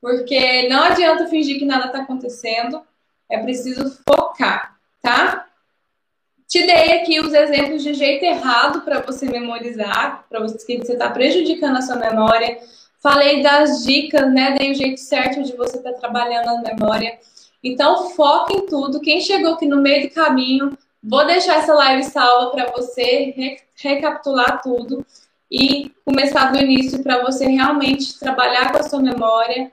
[0.01, 2.83] porque não adianta fingir que nada está acontecendo,
[3.29, 5.48] é preciso focar, tá?
[6.49, 10.95] Te dei aqui os exemplos de jeito errado para você memorizar, para você que você
[10.95, 12.59] está prejudicando a sua memória.
[13.03, 14.57] Falei das dicas, né?
[14.59, 17.19] Dei o jeito certo de você estar tá trabalhando a memória.
[17.63, 18.99] Então, foca em tudo.
[18.99, 23.59] Quem chegou aqui no meio do caminho, vou deixar essa live salva para você re
[23.77, 25.07] recapitular tudo
[25.51, 29.71] e começar do início para você realmente trabalhar com a sua memória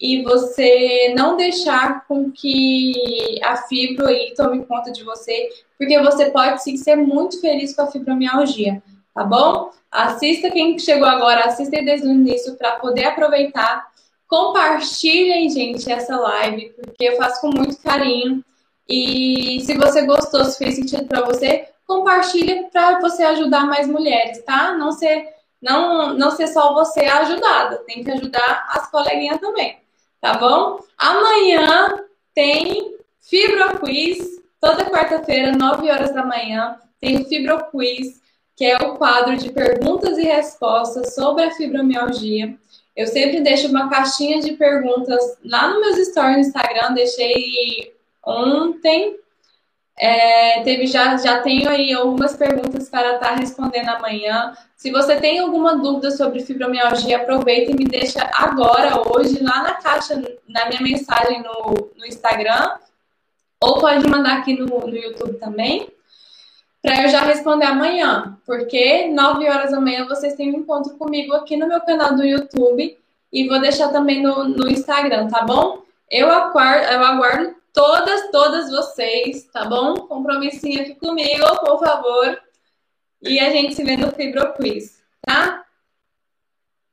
[0.00, 6.30] e você não deixar com que a fibro aí tome conta de você, porque você
[6.30, 8.82] pode sim ser muito feliz com a fibromialgia,
[9.14, 9.70] tá bom?
[9.90, 13.86] Assista quem chegou agora, assista desde o início para poder aproveitar.
[14.28, 18.44] Compartilhem, gente, essa live, porque eu faço com muito carinho.
[18.88, 24.42] E se você gostou, se fez sentido para você, compartilha para você ajudar mais mulheres,
[24.44, 24.72] tá?
[24.76, 25.26] Não ser,
[25.60, 29.78] não, não ser só você ajudada, tem que ajudar as coleguinhas também,
[30.20, 30.78] tá bom?
[30.96, 32.00] Amanhã
[32.34, 38.20] tem Fibro Quiz, toda quarta-feira, 9 horas da manhã, tem o Fibro Quiz
[38.58, 42.56] que é o quadro de perguntas e respostas sobre a fibromialgia.
[42.96, 47.94] Eu sempre deixo uma caixinha de perguntas lá no meus stories no Instagram, deixei
[48.26, 49.16] ontem.
[50.00, 54.52] É, teve já, já tenho aí algumas perguntas para estar respondendo amanhã.
[54.76, 59.74] Se você tem alguma dúvida sobre fibromialgia, aproveita e me deixa agora, hoje, lá na
[59.74, 60.14] caixa,
[60.48, 62.72] na minha mensagem no, no Instagram,
[63.60, 65.88] ou pode mandar aqui no, no YouTube também
[66.82, 71.34] para eu já responder amanhã, porque 9 horas da manhã vocês têm um encontro comigo
[71.34, 72.96] aqui no meu canal do YouTube
[73.32, 75.82] e vou deixar também no, no Instagram, tá bom?
[76.10, 79.94] Eu aguardo, eu aguardo todas, todas vocês, tá bom?
[80.08, 82.42] Compromissinho aqui comigo, por favor.
[83.22, 85.64] E a gente se vê no Fibro Quiz, tá?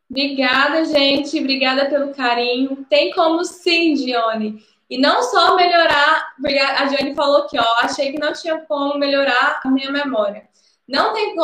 [0.07, 1.39] Obrigada, gente.
[1.39, 2.86] Obrigada pelo carinho.
[2.88, 4.63] Tem como sim, Dione.
[4.88, 8.99] E não só melhorar, porque a Johnny falou aqui, ó, achei que não tinha como
[8.99, 10.47] melhorar a minha memória.
[10.88, 11.36] Não tem,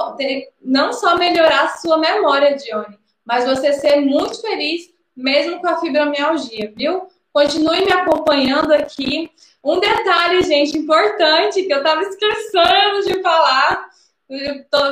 [0.62, 5.78] não só melhorar a sua memória, Johnny, mas você ser muito feliz mesmo com a
[5.78, 7.08] fibromialgia, viu?
[7.34, 9.32] Continue me acompanhando aqui.
[9.64, 13.90] Um detalhe, gente, importante que eu estava esquecendo de falar.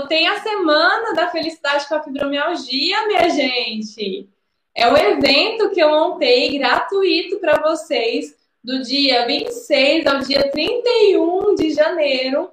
[0.08, 4.30] Tem a semana da felicidade com a fibromialgia, minha gente.
[4.76, 11.56] É o evento que eu montei gratuito para vocês do dia 26 ao dia 31
[11.56, 12.52] de janeiro.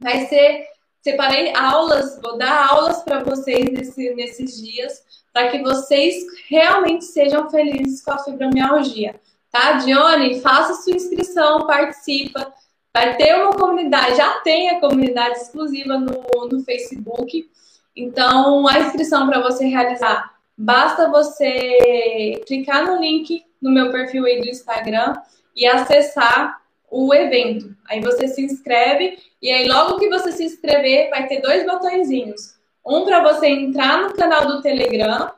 [0.00, 0.66] Vai ser,
[1.00, 5.02] separei aulas, vou dar aulas para vocês nesse, nesses dias,
[5.34, 6.14] para que vocês
[6.48, 9.16] realmente sejam felizes com a fibromialgia.
[9.50, 10.40] Tá, Dione?
[10.40, 12.54] Faça sua inscrição, participa.
[12.94, 17.50] Vai ter uma comunidade, já tem a comunidade exclusiva no, no Facebook.
[17.96, 24.40] Então, a inscrição para você realizar, basta você clicar no link no meu perfil aí
[24.40, 25.14] do Instagram
[25.56, 27.74] e acessar o evento.
[27.88, 32.53] Aí você se inscreve e aí logo que você se inscrever vai ter dois botõezinhos.
[32.86, 35.32] Um para você entrar no canal do Telegram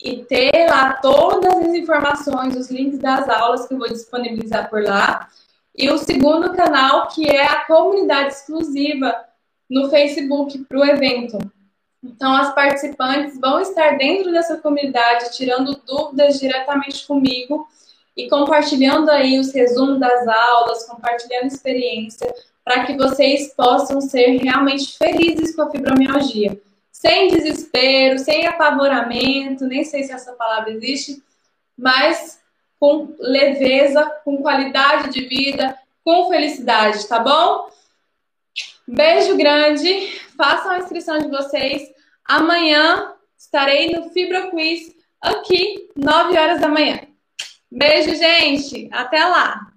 [0.00, 4.82] e ter lá todas as informações, os links das aulas que eu vou disponibilizar por
[4.82, 5.28] lá.
[5.76, 9.14] E o segundo canal, que é a comunidade exclusiva
[9.70, 11.38] no Facebook para o evento.
[12.02, 17.66] Então, as participantes vão estar dentro dessa comunidade, tirando dúvidas diretamente comigo
[18.16, 24.98] e compartilhando aí os resumos das aulas, compartilhando experiência, para que vocês possam ser realmente
[24.98, 26.60] felizes com a fibromialgia.
[27.02, 31.20] Sem desespero, sem apavoramento, nem sei se essa palavra existe,
[31.76, 32.40] mas
[32.78, 37.68] com leveza, com qualidade de vida, com felicidade, tá bom?
[38.86, 41.90] Beijo grande, façam a inscrição de vocês.
[42.24, 47.00] Amanhã estarei no Fibra Quiz aqui, 9 horas da manhã.
[47.68, 48.88] Beijo, gente.
[48.92, 49.71] Até lá.